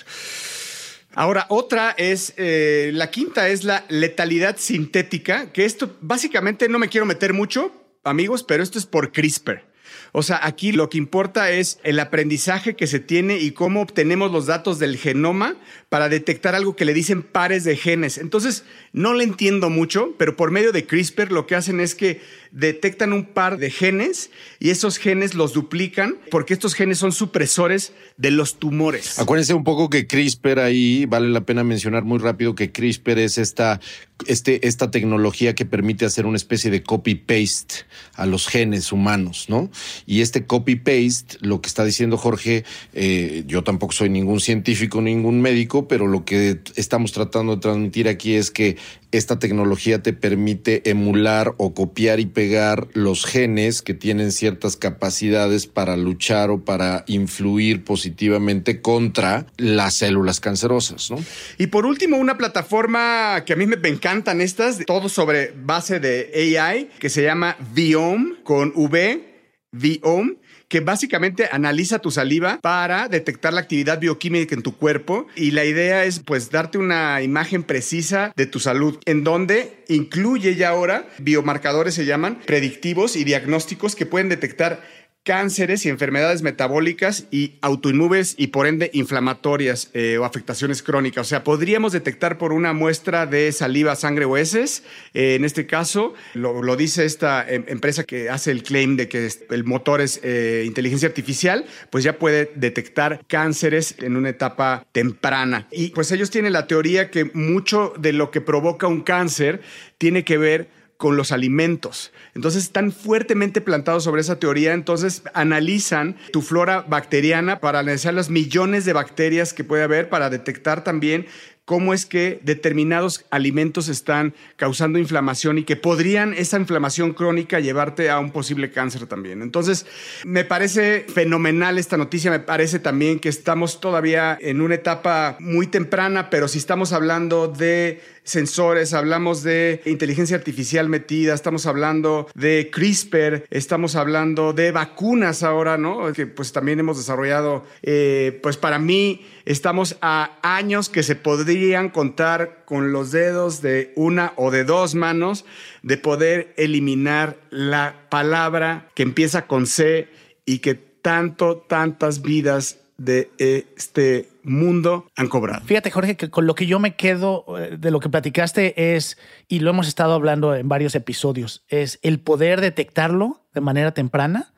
Ahora, 1.16 1.46
otra 1.50 1.94
es, 1.98 2.34
eh, 2.38 2.92
la 2.94 3.12
quinta 3.12 3.48
es 3.50 3.64
la 3.64 3.86
letalidad 3.90 4.58
sintética, 4.58 5.52
que 5.52 5.66
esto 5.66 5.96
básicamente 6.02 6.68
no 6.70 6.80
me 6.80 6.90
quiero 6.90 7.06
meter 7.06 7.34
mucho, 7.34 7.72
amigos, 8.04 8.44
pero 8.44 8.64
esto 8.64 8.80
es 8.80 8.86
por 8.86 9.12
CRISPR. 9.12 9.64
O 10.12 10.24
sea, 10.24 10.40
aquí 10.44 10.72
lo 10.72 10.90
que 10.90 10.98
importa 10.98 11.52
es 11.52 11.80
el 11.84 12.00
aprendizaje 12.00 12.76
que 12.76 12.88
se 12.88 13.00
tiene 13.00 13.38
y 13.38 13.52
cómo 13.52 13.82
obtenemos 13.82 14.32
los 14.32 14.46
datos 14.46 14.80
del 14.80 14.98
genoma 14.98 15.56
para 15.94 16.10
detectar 16.10 16.56
algo 16.56 16.76
que 16.76 16.86
le 16.86 16.94
dicen 16.96 17.22
pares 17.22 17.64
de 17.66 17.78
genes. 17.78 18.18
Entonces, 18.18 18.64
no 18.94 19.14
le 19.14 19.24
entiendo 19.24 19.70
mucho, 19.70 20.16
pero 20.18 20.36
por 20.36 20.50
medio 20.50 20.72
de 20.72 20.88
CRISPR 20.88 21.32
lo 21.32 21.46
que 21.46 21.54
hacen 21.54 21.80
es 21.80 21.94
que 21.94 22.20
detectan 22.50 23.14
un 23.14 23.26
par 23.26 23.58
de 23.58 23.70
genes 23.70 24.32
y 24.60 24.70
esos 24.70 24.98
genes 24.98 25.34
los 25.34 25.54
duplican 25.54 26.18
porque 26.32 26.54
estos 26.54 26.76
genes 26.76 27.00
son 27.00 27.12
supresores 27.12 27.94
de 28.18 28.32
los 28.32 28.60
tumores. 28.60 29.20
Acuérdense 29.20 29.54
un 29.54 29.64
poco 29.64 29.90
que 29.90 30.08
CRISPR 30.08 30.60
ahí, 30.60 31.06
vale 31.06 31.30
la 31.30 31.42
pena 31.42 31.64
mencionar 31.64 32.04
muy 32.04 32.20
rápido 32.20 32.56
que 32.56 32.72
CRISPR 32.72 33.20
es 33.20 33.40
esta, 33.40 33.80
este, 34.28 34.68
esta 34.68 34.92
tecnología 34.92 35.56
que 35.56 35.66
permite 35.66 36.06
hacer 36.06 36.28
una 36.28 36.38
especie 36.38 36.70
de 36.70 36.84
copy-paste 36.84 37.86
a 38.14 38.28
los 38.28 38.48
genes 38.48 38.92
humanos, 38.92 39.46
¿no? 39.48 39.72
Y 40.06 40.22
este 40.22 40.46
copy-paste, 40.46 41.38
lo 41.42 41.62
que 41.62 41.68
está 41.68 41.84
diciendo 41.84 42.18
Jorge, 42.18 42.64
eh, 42.94 43.44
yo 43.48 43.64
tampoco 43.64 43.94
soy 43.94 44.10
ningún 44.10 44.40
científico, 44.40 45.02
ningún 45.02 45.42
médico, 45.42 45.83
pero 45.88 46.08
lo 46.08 46.26
que 46.26 46.60
estamos 46.76 47.12
tratando 47.12 47.56
de 47.56 47.62
transmitir 47.62 48.08
aquí 48.08 48.36
es 48.36 48.52
que 48.52 48.78
esta 49.12 49.38
tecnología 49.38 50.02
te 50.02 50.12
permite 50.14 50.90
emular 50.90 51.54
o 51.58 51.74
copiar 51.74 52.20
y 52.20 52.26
pegar 52.26 52.88
los 52.94 53.26
genes 53.26 53.82
que 53.82 53.94
tienen 53.94 54.32
ciertas 54.32 54.76
capacidades 54.76 55.68
para 55.68 55.96
luchar 55.98 56.50
o 56.50 56.66
para 56.66 57.04
influir 57.08 57.84
positivamente 57.84 58.82
contra 58.82 59.46
las 59.58 59.94
células 59.96 60.40
cancerosas, 60.40 61.12
¿no? 61.12 61.18
Y 61.58 61.68
por 61.68 61.86
último, 61.86 62.18
una 62.18 62.38
plataforma 62.38 63.44
que 63.46 63.54
a 63.54 63.56
mí 63.56 63.68
me 63.68 63.78
encantan 63.88 64.42
estas, 64.42 64.80
todo 64.86 65.10
sobre 65.10 65.54
base 65.56 66.00
de 66.00 66.58
AI, 66.60 66.90
que 67.00 67.10
se 67.10 67.24
llama 67.24 67.56
Viome 67.74 68.36
con 68.44 68.74
V, 68.76 69.34
Viome 69.72 70.38
que 70.74 70.80
básicamente 70.80 71.48
analiza 71.52 72.00
tu 72.00 72.10
saliva 72.10 72.58
para 72.60 73.08
detectar 73.08 73.54
la 73.54 73.62
actividad 73.62 74.00
bioquímica 74.00 74.56
en 74.56 74.64
tu 74.64 74.76
cuerpo. 74.76 75.28
Y 75.36 75.52
la 75.52 75.66
idea 75.66 76.04
es 76.04 76.20
pues 76.20 76.50
darte 76.50 76.80
una 76.80 77.22
imagen 77.22 77.62
precisa 77.62 78.34
de 78.36 78.48
tu 78.48 78.60
salud 78.60 78.98
en 79.06 79.24
donde 79.24 79.84
incluye 79.88 80.56
ya 80.56 80.70
ahora 80.70 81.08
biomarcadores 81.20 81.94
se 81.94 82.06
llaman 82.06 82.40
predictivos 82.48 83.16
y 83.16 83.24
diagnósticos 83.24 83.96
que 83.96 84.08
pueden 84.08 84.30
detectar 84.30 84.82
cánceres 85.24 85.86
y 85.86 85.90
enfermedades 85.90 86.42
metabólicas 86.42 87.28
y 87.32 87.54
autoinmunes 87.62 88.36
y 88.38 88.48
por 88.48 88.68
ende 88.68 88.92
inflamatorias 88.94 89.90
eh, 89.94 90.18
o 90.18 90.26
afectaciones 90.26 90.84
crónicas. 90.84 91.28
O 91.28 91.30
sea, 91.30 91.44
podríamos 91.44 91.94
detectar 91.94 92.38
por 92.38 92.52
una 92.52 92.74
muestra 92.74 93.26
de 93.26 93.52
saliva, 93.54 93.96
sangre 93.96 94.26
o 94.26 94.36
heces. 94.36 94.84
Eh, 95.14 95.36
en 95.36 95.46
este 95.46 95.66
caso, 95.66 96.14
lo, 96.34 96.76
dice 96.76 97.06
esta 97.06 97.48
em, 97.48 97.64
empresa 97.68 98.04
que 98.04 98.30
hace 98.30 98.52
el 98.52 98.64
claim 98.64 98.98
de 98.98 99.08
que 99.08 99.30
el 99.50 99.64
motor 99.64 100.02
es 100.02 100.20
eh, 100.24 100.64
inteligencia 100.66 101.08
artificial, 101.08 101.66
pues 101.90 102.04
ya 102.04 102.20
puede 102.20 102.52
detectar 102.56 103.22
cánceres 103.28 103.96
en 104.00 104.18
una 104.18 104.30
etapa 104.30 104.86
temprana. 104.92 105.68
Y 105.72 105.90
pues 105.90 106.12
ellos 106.12 106.32
tienen 106.32 106.52
la 106.52 106.68
teoría 106.68 107.10
que 107.10 107.32
mucho 107.34 107.94
de 107.98 108.12
lo 108.12 108.30
que 108.30 108.42
provoca 108.42 108.88
un 108.88 109.02
cáncer 109.02 109.62
tiene 109.98 110.26
que 110.26 110.38
ver 110.38 110.83
con 110.98 111.18
los 111.18 111.32
alimentos. 111.32 112.12
Entonces 112.36 112.64
están 112.64 112.92
fuertemente 112.92 113.62
plantados 113.62 114.04
sobre 114.04 114.22
esa 114.22 114.40
teoría, 114.40 114.74
entonces 114.74 115.24
analizan 115.34 116.16
tu 116.32 116.42
flora 116.42 116.82
bacteriana 116.88 117.60
para 117.60 117.80
analizar 117.80 118.14
los 118.14 118.30
millones 118.30 118.86
de 118.86 118.94
bacterias 118.94 119.54
que 119.54 119.64
puede 119.64 119.84
haber, 119.84 120.10
para 120.10 120.30
detectar 120.30 120.84
también 120.84 121.28
cómo 121.66 121.94
es 121.94 122.06
que 122.06 122.40
determinados 122.44 123.26
alimentos 123.30 123.88
están 123.88 124.34
causando 124.58 125.00
inflamación 125.00 125.58
y 125.60 125.64
que 125.64 125.76
podrían 125.76 126.34
esa 126.34 126.60
inflamación 126.60 127.14
crónica 127.14 127.60
llevarte 127.60 128.10
a 128.10 128.20
un 128.20 128.32
posible 128.32 128.72
cáncer 128.72 129.08
también. 129.08 129.42
Entonces, 129.42 129.86
me 130.26 130.44
parece 130.44 131.06
fenomenal 131.08 131.78
esta 131.78 131.96
noticia, 131.96 132.32
me 132.32 132.40
parece 132.40 132.80
también 132.80 133.20
que 133.20 133.30
estamos 133.30 133.80
todavía 133.80 134.38
en 134.42 134.62
una 134.62 134.76
etapa 134.76 135.38
muy 135.40 135.68
temprana, 135.68 136.30
pero 136.30 136.48
si 136.48 136.58
estamos 136.58 136.92
hablando 136.92 137.48
de 137.48 138.02
sensores, 138.24 138.94
hablamos 138.94 139.44
de 139.44 139.82
inteligencia 139.86 140.36
artificial 140.36 140.90
metida, 140.90 141.34
estamos 141.34 141.66
hablando 141.66 142.28
de 142.36 142.70
CRISPR, 142.72 143.46
estamos 143.50 143.96
hablando 143.96 144.54
de 144.54 144.72
vacunas 144.72 145.44
ahora, 145.44 145.78
¿no? 145.78 146.12
Que 146.14 146.28
pues 146.28 146.52
también 146.52 146.80
hemos 146.80 146.98
desarrollado, 146.98 147.64
eh, 147.82 148.40
pues 148.42 148.58
para 148.58 148.80
mí 148.80 149.26
estamos 149.46 149.98
a 150.02 150.40
años 150.42 150.90
que 150.90 151.04
se 151.04 151.16
podrían 151.16 151.90
contar 151.90 152.64
con 152.66 152.92
los 152.92 153.12
dedos 153.12 153.62
de 153.62 153.94
una 153.96 154.34
o 154.36 154.52
de 154.52 154.64
dos 154.64 154.96
manos 154.96 155.46
de 155.82 155.98
poder 155.98 156.54
eliminar 156.58 157.38
la 157.50 158.08
palabra 158.10 158.90
que 158.96 159.04
empieza 159.04 159.48
con 159.48 159.68
C 159.68 160.08
y 160.46 160.60
que 160.60 160.76
tanto, 160.76 161.58
tantas 161.58 162.22
vidas 162.22 162.80
de 162.98 163.30
este 163.38 164.30
mundo 164.44 165.08
han 165.16 165.28
cobrado. 165.28 165.66
Fíjate, 165.66 165.92
Jorge, 165.92 166.18
que 166.18 166.30
con 166.30 166.46
lo 166.46 166.56
que 166.56 166.66
yo 166.66 166.80
me 166.80 166.96
quedo 166.96 167.46
eh, 167.58 167.78
de 167.78 167.92
lo 167.92 168.00
que 168.00 168.10
platicaste 168.10 168.96
es, 168.96 169.18
y 169.48 169.60
lo 169.60 169.70
hemos 169.70 169.88
estado 169.88 170.14
hablando 170.14 170.56
en 170.56 170.68
varios 170.68 170.96
episodios, 170.96 171.64
es 171.68 172.00
el 172.02 172.20
poder 172.20 172.62
detectarlo 172.62 173.42
de 173.54 173.62
manera 173.62 173.94
temprana. 173.94 174.54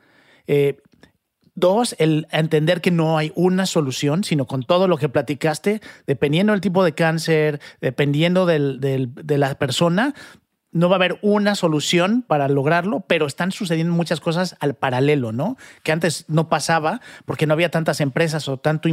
Eh, 0.46 0.80
dos, 1.54 1.96
el 1.98 2.28
entender 2.30 2.80
que 2.80 2.90
no 2.90 3.18
hay 3.18 3.32
una 3.34 3.66
solución, 3.66 4.24
sino 4.24 4.46
con 4.46 4.62
todo 4.62 4.88
lo 4.88 4.98
que 4.98 5.08
platicaste, 5.08 5.80
dependiendo 6.06 6.52
del 6.52 6.60
tipo 6.60 6.84
de 6.84 6.92
cáncer, 6.92 7.60
dependiendo 7.80 8.46
de 8.46 9.38
la 9.38 9.54
persona, 9.58 10.14
no 10.72 10.88
va 10.88 10.96
a 10.96 10.98
haber 10.98 11.18
una 11.22 11.54
solución 11.54 12.22
para 12.22 12.48
lograrlo, 12.48 13.00
pero 13.00 13.26
están 13.26 13.50
sucediendo 13.50 13.94
muchas 13.94 14.20
cosas 14.20 14.56
al 14.60 14.74
paralelo, 14.74 15.32
¿no? 15.32 15.56
Que 15.82 15.92
antes 15.92 16.26
no 16.28 16.48
pasaba 16.48 17.00
porque 17.24 17.46
no 17.46 17.54
había 17.54 17.70
tantas 17.70 18.00
empresas 18.00 18.48
o 18.48 18.58
tanto, 18.58 18.88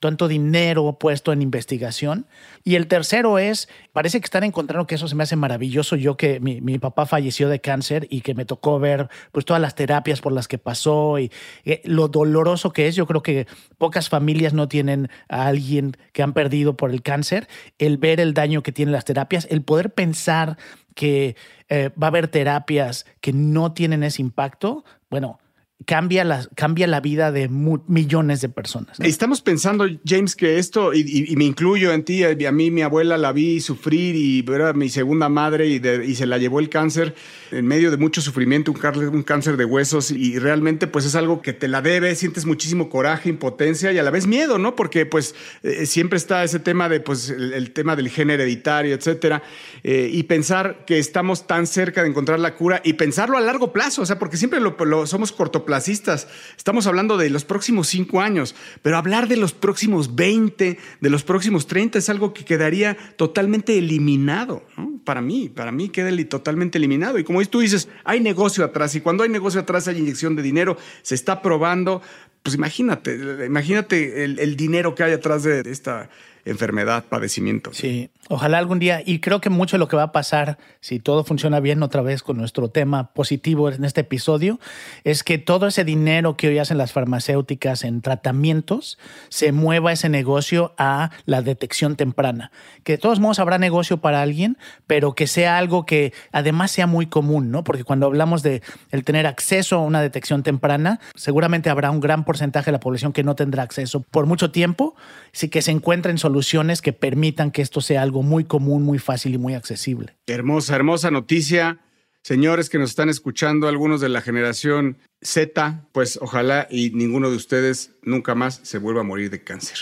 tanto 0.00 0.28
dinero 0.28 0.98
puesto 0.98 1.32
en 1.32 1.42
investigación. 1.42 2.26
Y 2.64 2.76
el 2.76 2.86
tercero 2.86 3.38
es, 3.38 3.68
parece 3.92 4.20
que 4.20 4.24
están 4.24 4.44
encontrando 4.44 4.86
que 4.86 4.94
eso 4.94 5.08
se 5.08 5.14
me 5.14 5.24
hace 5.24 5.36
maravilloso. 5.36 5.96
Yo 5.96 6.16
que 6.16 6.40
mi, 6.40 6.60
mi 6.60 6.78
papá 6.78 7.06
falleció 7.06 7.48
de 7.48 7.60
cáncer 7.60 8.06
y 8.08 8.22
que 8.22 8.34
me 8.34 8.44
tocó 8.44 8.78
ver 8.78 9.08
pues 9.32 9.44
todas 9.44 9.60
las 9.60 9.74
terapias 9.74 10.20
por 10.20 10.32
las 10.32 10.48
que 10.48 10.58
pasó 10.58 11.18
y 11.18 11.30
eh, 11.64 11.82
lo 11.84 12.08
doloroso 12.08 12.72
que 12.72 12.88
es. 12.88 12.96
Yo 12.96 13.06
creo 13.06 13.22
que 13.22 13.46
pocas 13.78 14.08
familias 14.08 14.54
no 14.54 14.68
tienen 14.68 15.10
a 15.28 15.46
alguien 15.46 15.96
que 16.12 16.22
han 16.22 16.32
perdido 16.32 16.76
por 16.76 16.90
el 16.90 17.02
cáncer. 17.02 17.46
El 17.78 17.98
ver 17.98 18.20
el 18.20 18.32
daño 18.32 18.62
que 18.62 18.72
tienen 18.72 18.92
las 18.92 19.04
terapias, 19.04 19.46
el 19.50 19.62
poder 19.62 19.92
pensar 19.92 20.56
que 20.96 21.36
eh, 21.68 21.90
va 21.90 22.06
a 22.06 22.10
haber 22.10 22.26
terapias 22.26 23.06
que 23.20 23.32
no 23.32 23.72
tienen 23.72 24.02
ese 24.02 24.22
impacto, 24.22 24.84
bueno, 25.08 25.38
cambia 25.84 26.24
la, 26.24 26.48
cambia 26.54 26.86
la 26.86 27.00
vida 27.00 27.30
de 27.32 27.48
millones 27.48 28.40
de 28.40 28.48
personas. 28.48 28.98
Estamos 29.00 29.42
pensando, 29.42 29.86
James, 30.06 30.34
que 30.34 30.58
esto, 30.58 30.94
y, 30.94 31.34
me 31.36 31.44
incluyo 31.44 31.92
en 31.92 32.02
ti, 32.02 32.24
a 32.24 32.52
mí 32.52 32.70
mi 32.70 32.80
abuela 32.80 33.18
la 33.18 33.32
vi 33.32 33.60
sufrir 33.60 34.16
y 34.16 34.44
era 34.50 34.72
mi 34.72 34.88
segunda 34.88 35.28
madre 35.28 35.66
y, 35.66 36.14
se 36.14 36.26
la 36.26 36.38
llevó 36.38 36.60
el 36.60 36.70
cáncer 36.70 37.14
en 37.50 37.66
medio 37.66 37.90
de 37.90 37.98
mucho 37.98 38.22
sufrimiento, 38.22 38.72
un, 38.72 39.22
cáncer 39.22 39.56
de 39.58 39.64
huesos 39.66 40.10
y 40.10 40.38
realmente 40.38 40.86
pues 40.86 41.04
es 41.04 41.14
algo 41.14 41.42
que 41.42 41.52
te 41.52 41.68
la 41.68 41.82
debe, 41.82 42.14
sientes 42.14 42.46
muchísimo 42.46 42.88
coraje, 42.88 43.28
impotencia 43.28 43.92
y 43.92 43.98
a 43.98 44.02
la 44.02 44.10
vez 44.10 44.26
miedo, 44.26 44.58
¿no? 44.58 44.74
Porque 44.76 45.04
pues 45.04 45.34
eh, 45.62 45.84
siempre 45.84 46.16
está 46.16 46.42
ese 46.42 46.58
tema 46.58 46.88
de 46.88 47.00
pues 47.00 47.28
el, 47.28 47.70
tema 47.72 47.96
del 47.96 48.08
gen 48.08 48.30
hereditario, 48.30 48.94
etcétera, 48.94 49.42
eh, 49.84 50.08
y 50.10 50.22
pensar 50.22 50.86
que 50.86 50.98
estamos 50.98 51.46
tan 51.46 51.66
cerca 51.66 52.02
de 52.02 52.08
encontrar 52.08 52.40
la 52.40 52.54
cura 52.54 52.80
y 52.82 52.94
pensarlo 52.94 53.36
a 53.36 53.40
largo 53.42 53.72
plazo, 53.72 54.02
o 54.02 54.06
sea, 54.06 54.18
porque 54.18 54.38
siempre 54.38 54.58
lo, 54.60 54.74
lo 54.86 55.06
somos 55.06 55.32
corto 55.32 55.65
placistas. 55.66 56.28
Estamos 56.56 56.86
hablando 56.86 57.18
de 57.18 57.28
los 57.28 57.44
próximos 57.44 57.88
cinco 57.88 58.22
años, 58.22 58.54
pero 58.80 58.96
hablar 58.96 59.28
de 59.28 59.36
los 59.36 59.52
próximos 59.52 60.14
20, 60.14 60.78
de 61.00 61.10
los 61.10 61.22
próximos 61.22 61.66
30 61.66 61.98
es 61.98 62.08
algo 62.08 62.32
que 62.32 62.44
quedaría 62.44 62.96
totalmente 63.16 63.76
eliminado. 63.76 64.64
Para 65.04 65.20
mí, 65.20 65.50
para 65.50 65.72
mí 65.72 65.90
queda 65.90 66.10
totalmente 66.24 66.78
eliminado. 66.78 67.18
Y 67.18 67.24
como 67.24 67.44
tú 67.44 67.60
dices, 67.60 67.88
hay 68.04 68.20
negocio 68.20 68.64
atrás 68.64 68.94
y 68.94 69.00
cuando 69.00 69.22
hay 69.22 69.28
negocio 69.28 69.60
atrás 69.60 69.86
hay 69.88 69.98
inyección 69.98 70.36
de 70.36 70.42
dinero, 70.42 70.78
se 71.02 71.14
está 71.14 71.42
probando. 71.42 72.00
Pues 72.42 72.54
imagínate, 72.54 73.44
imagínate 73.44 74.24
el, 74.24 74.56
dinero 74.56 74.94
que 74.94 75.02
hay 75.02 75.12
atrás 75.12 75.42
de 75.42 75.62
esta 75.66 76.08
enfermedad, 76.46 77.04
padecimiento. 77.08 77.70
Sí, 77.74 78.10
ojalá 78.28 78.58
algún 78.58 78.78
día, 78.78 79.02
y 79.04 79.18
creo 79.18 79.40
que 79.40 79.50
mucho 79.50 79.76
de 79.76 79.80
lo 79.80 79.88
que 79.88 79.96
va 79.96 80.04
a 80.04 80.12
pasar, 80.12 80.58
si 80.80 81.00
todo 81.00 81.24
funciona 81.24 81.58
bien 81.60 81.82
otra 81.82 82.02
vez 82.02 82.22
con 82.22 82.38
nuestro 82.38 82.70
tema 82.70 83.12
positivo 83.12 83.68
en 83.68 83.84
este 83.84 84.02
episodio, 84.02 84.60
es 85.02 85.24
que 85.24 85.38
todo 85.38 85.66
ese 85.66 85.84
dinero 85.84 86.36
que 86.36 86.48
hoy 86.48 86.58
hacen 86.58 86.78
las 86.78 86.92
farmacéuticas 86.92 87.82
en 87.82 88.00
tratamientos 88.00 88.96
se 89.28 89.50
mueva 89.50 89.92
ese 89.92 90.08
negocio 90.08 90.72
a 90.78 91.10
la 91.24 91.42
detección 91.42 91.96
temprana. 91.96 92.52
Que 92.84 92.92
de 92.92 92.98
todos 92.98 93.18
modos 93.18 93.40
habrá 93.40 93.58
negocio 93.58 93.98
para 93.98 94.22
alguien, 94.22 94.56
pero 94.86 95.14
que 95.14 95.26
sea 95.26 95.58
algo 95.58 95.84
que 95.84 96.12
además 96.30 96.70
sea 96.70 96.86
muy 96.86 97.06
común, 97.06 97.50
¿no? 97.50 97.64
Porque 97.64 97.82
cuando 97.82 98.06
hablamos 98.06 98.44
de 98.44 98.62
el 98.92 99.02
tener 99.02 99.26
acceso 99.26 99.76
a 99.76 99.82
una 99.82 100.00
detección 100.00 100.44
temprana, 100.44 101.00
seguramente 101.16 101.70
habrá 101.70 101.90
un 101.90 102.00
gran 102.00 102.24
porcentaje 102.24 102.66
de 102.66 102.72
la 102.72 102.80
población 102.80 103.12
que 103.12 103.24
no 103.24 103.34
tendrá 103.34 103.64
acceso 103.64 104.00
por 104.00 104.26
mucho 104.26 104.52
tiempo, 104.52 104.94
sí 105.32 105.48
que 105.48 105.60
se 105.60 105.72
encuentren 105.72 106.18
soluciones 106.18 106.35
que 106.82 106.92
permitan 106.92 107.50
que 107.50 107.62
esto 107.62 107.80
sea 107.80 108.02
algo 108.02 108.22
muy 108.22 108.44
común, 108.44 108.82
muy 108.82 108.98
fácil 108.98 109.34
y 109.34 109.38
muy 109.38 109.54
accesible. 109.54 110.16
Hermosa, 110.26 110.76
hermosa 110.76 111.10
noticia. 111.10 111.80
Señores 112.22 112.68
que 112.68 112.78
nos 112.78 112.90
están 112.90 113.08
escuchando, 113.08 113.68
algunos 113.68 114.00
de 114.00 114.08
la 114.08 114.20
generación 114.20 114.98
Z, 115.22 115.86
pues 115.92 116.18
ojalá 116.20 116.66
y 116.70 116.90
ninguno 116.90 117.30
de 117.30 117.36
ustedes 117.36 117.92
nunca 118.02 118.34
más 118.34 118.60
se 118.64 118.78
vuelva 118.78 119.02
a 119.02 119.04
morir 119.04 119.30
de 119.30 119.44
cáncer. 119.44 119.78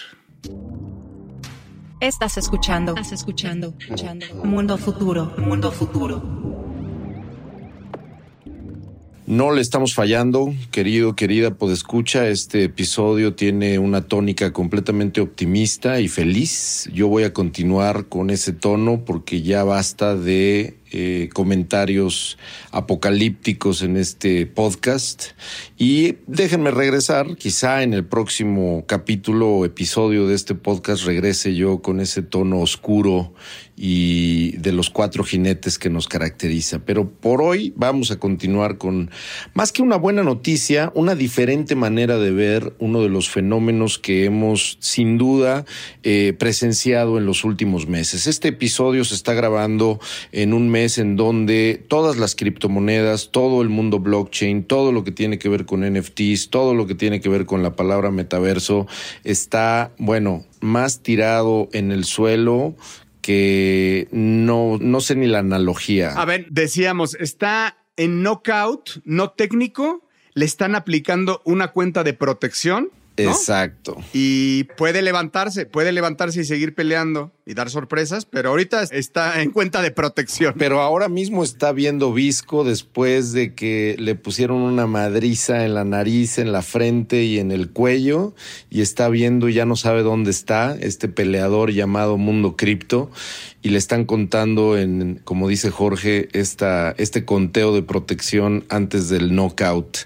Estás 2.01 2.37
escuchando, 2.37 2.93
estás 2.93 3.13
escuchando, 3.13 3.75
escuchando. 3.79 4.27
Mundo 4.45 4.77
futuro, 4.77 5.33
mundo 5.39 5.73
futuro. 5.73 6.54
No 9.27 9.53
le 9.53 9.63
estamos 9.63 9.95
fallando, 9.95 10.53
querido, 10.71 11.17
querida 11.17 11.55
podescucha. 11.55 12.29
Este 12.29 12.65
episodio 12.65 13.35
tiene 13.35 13.79
una 13.79 14.03
tónica 14.03 14.53
completamente 14.53 15.23
optimista 15.23 15.99
y 15.99 16.09
feliz. 16.09 16.91
Yo 16.93 17.09
voy 17.09 17.23
a 17.23 17.33
continuar 17.33 18.05
con 18.11 18.29
ese 18.29 18.53
tono 18.53 19.03
porque 19.07 19.41
ya 19.41 19.65
basta 19.65 20.15
de 20.15 20.77
eh, 20.97 21.29
comentarios 21.33 22.39
apocalípticos 22.71 23.83
en 23.83 23.97
este 23.97 24.47
podcast. 24.47 25.31
Y 25.77 26.19
déjenme 26.29 26.71
regresar, 26.71 27.35
quizá 27.37 27.83
en 27.83 27.95
el 27.95 28.05
próximo 28.05 28.85
capítulo 28.87 29.49
o 29.49 29.65
episodio 29.65 30.29
de 30.29 30.37
este 30.37 30.55
podcast 30.55 31.05
regrese 31.05 31.57
yo 31.57 31.83
con 31.83 31.99
ese 31.99 32.23
tono 32.23 32.61
oscuro 32.61 33.35
y 33.77 34.57
de 34.59 34.71
los 34.71 34.89
cuatro 34.89 35.25
jinetes 35.25 35.81
que 35.81 35.91
nos 35.91 36.07
caracteriza. 36.07 36.79
Pero 36.85 37.11
por 37.11 37.43
hoy 37.43 37.73
vamos 37.75 38.13
a 38.13 38.21
continuar 38.21 38.79
con, 38.79 39.11
más 39.53 39.73
que 39.73 39.83
una 39.83 39.97
buena 39.97 40.23
noticia, 40.23 40.93
una 40.95 41.17
diferente 41.17 41.75
manera 41.75 42.19
de 42.19 42.31
ver 42.31 42.73
uno 42.79 43.03
de 43.03 43.09
los 43.09 43.29
fenómenos 43.29 43.99
que 43.99 44.27
hemos 44.27 44.79
sin 44.79 45.19
duda 45.19 45.65
eh, 46.05 46.35
presenciado 46.39 47.19
en 47.19 47.27
los 47.27 47.43
últimos 47.43 47.89
meses. 47.89 48.29
Este 48.29 48.49
episodio 48.49 49.05
se 49.05 49.17
está 49.17 49.35
grabando 49.35 49.99
en 50.31 50.55
un 50.55 50.69
mes 50.69 50.84
en 50.99 51.17
donde 51.17 51.83
todas 51.89 52.17
las 52.17 52.35
criptomonedas, 52.35 53.31
todo 53.31 53.63
el 53.63 53.69
mundo 53.69 53.99
blockchain, 53.99 54.65
todo 54.65 54.93
lo 54.93 55.05
que 55.05 55.13
tiene 55.13 55.39
que 55.39 55.49
ver 55.49 55.67
con 55.67 55.81
NFTs, 55.81 56.51
todo 56.51 56.75
lo 56.75 56.87
que 56.87 56.95
tiene 56.95 57.21
que 57.21 57.29
ver 57.29 57.47
con 57.47 57.63
la 57.63 57.75
palabra 57.75 58.11
metaverso, 58.11 58.87
está, 59.25 59.93
bueno, 59.99 60.45
más 60.61 61.03
tirado 61.03 61.69
en 61.73 61.91
el 61.91 62.05
suelo 62.05 62.75
que 63.21 64.09
no, 64.13 64.77
no 64.81 65.01
sé 65.01 65.17
ni 65.17 65.27
la 65.27 65.39
analogía. 65.39 66.13
A 66.13 66.25
ver, 66.27 66.47
decíamos, 66.51 67.15
está 67.15 67.79
en 67.97 68.23
knockout, 68.23 69.01
no 69.05 69.31
técnico, 69.31 70.07
le 70.35 70.45
están 70.45 70.75
aplicando 70.75 71.41
una 71.45 71.69
cuenta 71.69 72.05
de 72.05 72.13
protección 72.13 72.91
Exacto. 73.17 73.97
Y 74.13 74.65
puede 74.77 75.03
levantarse, 75.03 75.67
puede 75.67 75.93
levantarse 75.93 76.41
y 76.41 76.45
seguir 76.45 76.75
peleando 76.75 77.33
y 77.47 77.55
dar 77.55 77.71
sorpresas, 77.71 78.25
pero 78.25 78.51
ahorita 78.51 78.83
está 78.85 79.43
en 79.43 79.51
cuenta 79.51 79.83
de 79.83 79.91
protección. 79.91 80.55
Pero 80.59 80.81
ahora 80.81 81.09
mismo 81.09 81.45
está 81.45 81.73
viendo 81.73 82.13
Visco 82.13 82.65
después 82.65 83.33
de 83.33 83.55
que 83.55 83.97
le 83.99 84.15
pusieron 84.15 84.63
una 84.63 84.87
madriza 84.87 85.65
en 85.65 85.75
la 85.75 85.85
nariz, 85.85 86.39
en 86.39 86.53
la 86.53 86.63
frente 86.63 87.23
y 87.23 87.39
en 87.39 87.53
el 87.53 87.71
cuello 87.71 88.35
y 88.71 88.81
está 88.81 89.09
viendo, 89.09 89.49
ya 89.49 89.67
no 89.67 89.77
sabe 89.77 90.03
dónde 90.03 90.31
está 90.31 90.77
este 90.81 91.09
peleador 91.09 91.71
llamado 91.71 92.17
Mundo 92.17 92.57
Cripto 92.57 93.11
y 93.63 93.71
le 93.71 93.79
están 93.79 94.05
contando 94.05 94.77
en, 94.77 95.21
como 95.25 95.49
dice 95.49 95.71
Jorge, 95.71 96.29
esta, 96.33 96.95
este 96.99 97.25
conteo 97.25 97.75
de 97.75 97.83
protección 97.83 98.65
antes 98.69 99.09
del 99.09 99.35
knockout. 99.35 99.99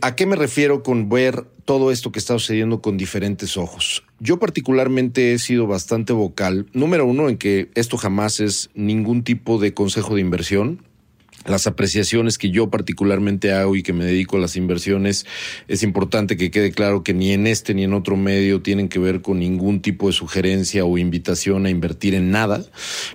¿A 0.00 0.14
qué 0.14 0.26
me 0.26 0.36
refiero 0.36 0.82
con 0.82 1.08
ver 1.08 1.44
todo 1.68 1.92
esto 1.92 2.10
que 2.10 2.18
está 2.18 2.32
sucediendo 2.32 2.80
con 2.80 2.96
diferentes 2.96 3.58
ojos. 3.58 4.02
Yo 4.20 4.38
particularmente 4.38 5.34
he 5.34 5.38
sido 5.38 5.66
bastante 5.66 6.14
vocal, 6.14 6.64
número 6.72 7.04
uno, 7.04 7.28
en 7.28 7.36
que 7.36 7.68
esto 7.74 7.98
jamás 7.98 8.40
es 8.40 8.70
ningún 8.72 9.22
tipo 9.22 9.58
de 9.58 9.74
consejo 9.74 10.14
de 10.14 10.22
inversión. 10.22 10.82
Las 11.44 11.66
apreciaciones 11.66 12.38
que 12.38 12.48
yo 12.48 12.70
particularmente 12.70 13.52
hago 13.52 13.76
y 13.76 13.82
que 13.82 13.92
me 13.92 14.06
dedico 14.06 14.38
a 14.38 14.40
las 14.40 14.56
inversiones, 14.56 15.26
es 15.68 15.82
importante 15.82 16.38
que 16.38 16.50
quede 16.50 16.72
claro 16.72 17.02
que 17.02 17.12
ni 17.12 17.32
en 17.32 17.46
este 17.46 17.74
ni 17.74 17.84
en 17.84 17.92
otro 17.92 18.16
medio 18.16 18.62
tienen 18.62 18.88
que 18.88 18.98
ver 18.98 19.20
con 19.20 19.38
ningún 19.38 19.82
tipo 19.82 20.06
de 20.06 20.14
sugerencia 20.14 20.86
o 20.86 20.96
invitación 20.96 21.66
a 21.66 21.70
invertir 21.70 22.14
en 22.14 22.30
nada, 22.30 22.64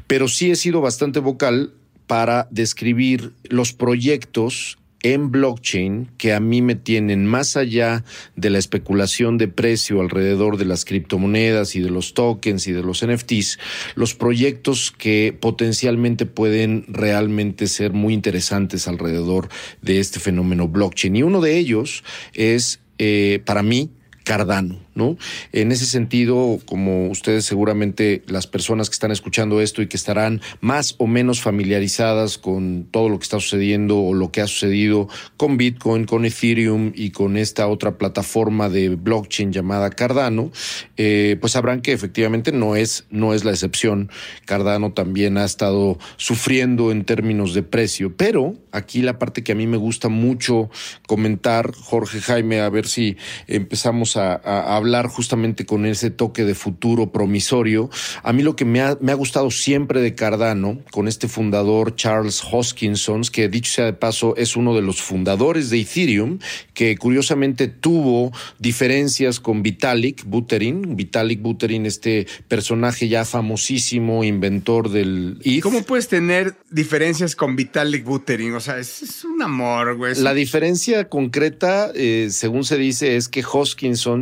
pero 0.05 0.27
sí 0.27 0.51
he 0.51 0.55
sido 0.55 0.79
bastante 0.79 1.17
vocal 1.17 1.73
para 2.05 2.47
describir 2.51 3.33
los 3.49 3.73
proyectos 3.73 4.77
en 5.03 5.31
blockchain 5.31 6.09
que 6.17 6.33
a 6.33 6.39
mí 6.39 6.61
me 6.61 6.75
tienen 6.75 7.25
más 7.25 7.55
allá 7.55 8.03
de 8.35 8.49
la 8.49 8.57
especulación 8.57 9.37
de 9.37 9.47
precio 9.47 10.01
alrededor 10.01 10.57
de 10.57 10.65
las 10.65 10.85
criptomonedas 10.85 11.75
y 11.75 11.81
de 11.81 11.89
los 11.89 12.13
tokens 12.13 12.67
y 12.67 12.71
de 12.71 12.81
los 12.81 13.05
NFTs, 13.05 13.59
los 13.95 14.15
proyectos 14.15 14.91
que 14.97 15.37
potencialmente 15.39 16.25
pueden 16.25 16.85
realmente 16.87 17.67
ser 17.67 17.93
muy 17.93 18.13
interesantes 18.13 18.87
alrededor 18.87 19.49
de 19.81 19.99
este 19.99 20.19
fenómeno 20.19 20.67
blockchain. 20.67 21.15
Y 21.15 21.23
uno 21.23 21.41
de 21.41 21.57
ellos 21.57 22.03
es, 22.33 22.79
eh, 22.97 23.41
para 23.45 23.61
mí, 23.61 23.91
Cardano, 24.23 24.79
¿no? 24.95 25.17
En 25.51 25.71
ese 25.71 25.85
sentido, 25.85 26.59
como 26.65 27.09
ustedes 27.09 27.45
seguramente 27.45 28.23
las 28.27 28.47
personas 28.47 28.89
que 28.89 28.93
están 28.93 29.11
escuchando 29.11 29.59
esto 29.59 29.81
y 29.81 29.87
que 29.87 29.97
estarán 29.97 30.41
más 30.61 30.95
o 30.97 31.07
menos 31.07 31.41
familiarizadas 31.41 32.37
con 32.37 32.87
todo 32.89 33.09
lo 33.09 33.19
que 33.19 33.23
está 33.23 33.39
sucediendo 33.39 33.99
o 33.99 34.13
lo 34.13 34.31
que 34.31 34.41
ha 34.41 34.47
sucedido 34.47 35.09
con 35.35 35.57
Bitcoin, 35.57 36.05
con 36.05 36.25
Ethereum 36.25 36.93
y 36.95 37.11
con 37.11 37.37
esta 37.37 37.67
otra 37.67 37.97
plataforma 37.97 38.69
de 38.69 38.89
blockchain 38.89 39.51
llamada 39.51 39.89
Cardano, 39.89 40.51
eh, 40.95 41.37
pues 41.41 41.53
sabrán 41.53 41.81
que 41.81 41.91
efectivamente 41.91 42.51
no 42.51 42.75
es, 42.75 43.05
no 43.09 43.33
es 43.33 43.43
la 43.43 43.51
excepción. 43.51 44.09
Cardano 44.45 44.93
también 44.93 45.37
ha 45.37 45.45
estado 45.45 45.97
sufriendo 46.17 46.91
en 46.91 47.03
términos 47.03 47.53
de 47.53 47.63
precio, 47.63 48.15
pero 48.15 48.55
aquí 48.71 49.01
la 49.01 49.19
parte 49.19 49.43
que 49.43 49.51
a 49.51 49.55
mí 49.55 49.67
me 49.67 49.77
gusta 49.77 50.07
mucho 50.07 50.69
comentar, 51.07 51.73
Jorge 51.73 52.21
Jaime, 52.21 52.61
a 52.61 52.69
ver 52.69 52.87
si 52.87 53.17
empezamos 53.47 54.12
a, 54.17 54.75
hablar 54.75 55.07
justamente 55.07 55.65
con 55.65 55.85
ese 55.85 56.09
toque 56.09 56.45
de 56.45 56.55
futuro 56.55 57.11
promisorio. 57.11 57.89
A 58.23 58.33
mí 58.33 58.43
lo 58.43 58.55
que 58.55 58.65
me 58.65 58.81
ha, 58.81 58.97
me 59.01 59.11
ha 59.11 59.15
gustado 59.15 59.51
siempre 59.51 60.01
de 60.01 60.15
Cardano, 60.15 60.79
con 60.91 61.07
este 61.07 61.27
fundador 61.27 61.95
Charles 61.95 62.41
Hoskinson, 62.49 63.23
que 63.31 63.49
dicho 63.49 63.73
sea 63.73 63.85
de 63.85 63.93
paso 63.93 64.35
es 64.35 64.55
uno 64.55 64.75
de 64.75 64.81
los 64.81 65.01
fundadores 65.01 65.69
de 65.69 65.81
Ethereum, 65.81 66.39
que 66.73 66.97
curiosamente 66.97 67.67
tuvo 67.67 68.31
diferencias 68.59 69.39
con 69.39 69.63
Vitalik 69.63 70.23
Buterin. 70.25 70.95
Vitalik 70.95 71.41
Buterin, 71.41 71.85
este 71.85 72.27
personaje 72.47 73.07
ya 73.07 73.25
famosísimo, 73.25 74.23
inventor 74.23 74.89
del 74.89 75.39
ETH. 75.43 75.61
¿Cómo 75.61 75.83
puedes 75.83 76.07
tener 76.07 76.55
diferencias 76.69 77.35
con 77.35 77.55
Vitalik 77.55 78.03
Buterin? 78.03 78.53
O 78.53 78.59
sea, 78.59 78.77
es, 78.77 79.23
un 79.23 79.41
amor, 79.41 79.95
güey. 79.95 80.15
La 80.15 80.33
diferencia 80.33 81.09
concreta, 81.09 81.91
eh, 81.95 82.27
según 82.31 82.63
se 82.63 82.77
dice, 82.77 83.15
es 83.15 83.29
que 83.29 83.43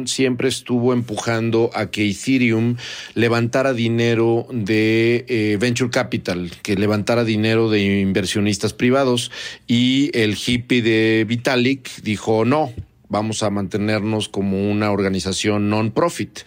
Siempre 0.05 0.49
estuvo 0.49 0.93
empujando 0.93 1.69
a 1.73 1.87
que 1.87 2.09
Ethereum 2.09 2.77
levantara 3.13 3.73
dinero 3.73 4.47
de 4.51 5.25
eh, 5.27 5.57
venture 5.59 5.89
capital, 5.89 6.51
que 6.63 6.75
levantara 6.75 7.23
dinero 7.23 7.69
de 7.69 8.01
inversionistas 8.01 8.73
privados. 8.73 9.31
Y 9.67 10.11
el 10.17 10.35
hippie 10.35 10.81
de 10.81 11.25
Vitalik 11.27 12.01
dijo 12.01 12.45
no, 12.45 12.71
vamos 13.11 13.43
a 13.43 13.49
mantenernos 13.49 14.29
como 14.29 14.71
una 14.71 14.91
organización 14.91 15.69
non-profit. 15.69 16.39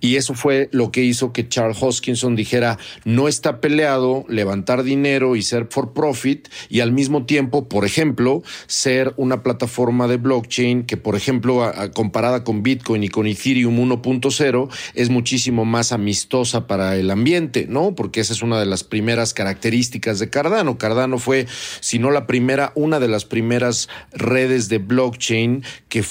Y 0.00 0.16
eso 0.16 0.34
fue 0.34 0.68
lo 0.72 0.90
que 0.92 1.02
hizo 1.02 1.32
que 1.32 1.48
Charles 1.48 1.78
Hoskinson 1.80 2.36
dijera, 2.36 2.78
no 3.04 3.28
está 3.28 3.60
peleado 3.60 4.24
levantar 4.28 4.84
dinero 4.84 5.36
y 5.36 5.42
ser 5.42 5.66
for 5.70 5.92
profit 5.92 6.48
y 6.68 6.80
al 6.80 6.92
mismo 6.92 7.26
tiempo, 7.26 7.68
por 7.68 7.84
ejemplo, 7.84 8.42
ser 8.66 9.12
una 9.16 9.42
plataforma 9.42 10.06
de 10.06 10.16
blockchain 10.16 10.84
que, 10.84 10.96
por 10.96 11.16
ejemplo, 11.16 11.70
comparada 11.92 12.44
con 12.44 12.62
Bitcoin 12.62 13.02
y 13.02 13.08
con 13.08 13.26
Ethereum 13.26 13.78
1.0, 13.78 14.68
es 14.94 15.10
muchísimo 15.10 15.64
más 15.64 15.92
amistosa 15.92 16.66
para 16.66 16.96
el 16.96 17.10
ambiente, 17.10 17.66
¿no? 17.68 17.94
Porque 17.94 18.20
esa 18.20 18.32
es 18.32 18.42
una 18.42 18.60
de 18.60 18.66
las 18.66 18.84
primeras 18.84 19.34
características 19.34 20.18
de 20.20 20.30
Cardano. 20.30 20.78
Cardano 20.78 21.18
fue, 21.18 21.46
si 21.80 21.98
no 21.98 22.10
la 22.10 22.26
primera, 22.26 22.72
una 22.74 23.00
de 23.00 23.08
las 23.08 23.24
primeras 23.24 23.88
redes 24.12 24.68
de 24.68 24.78
blockchain 24.78 25.64
que 25.88 26.02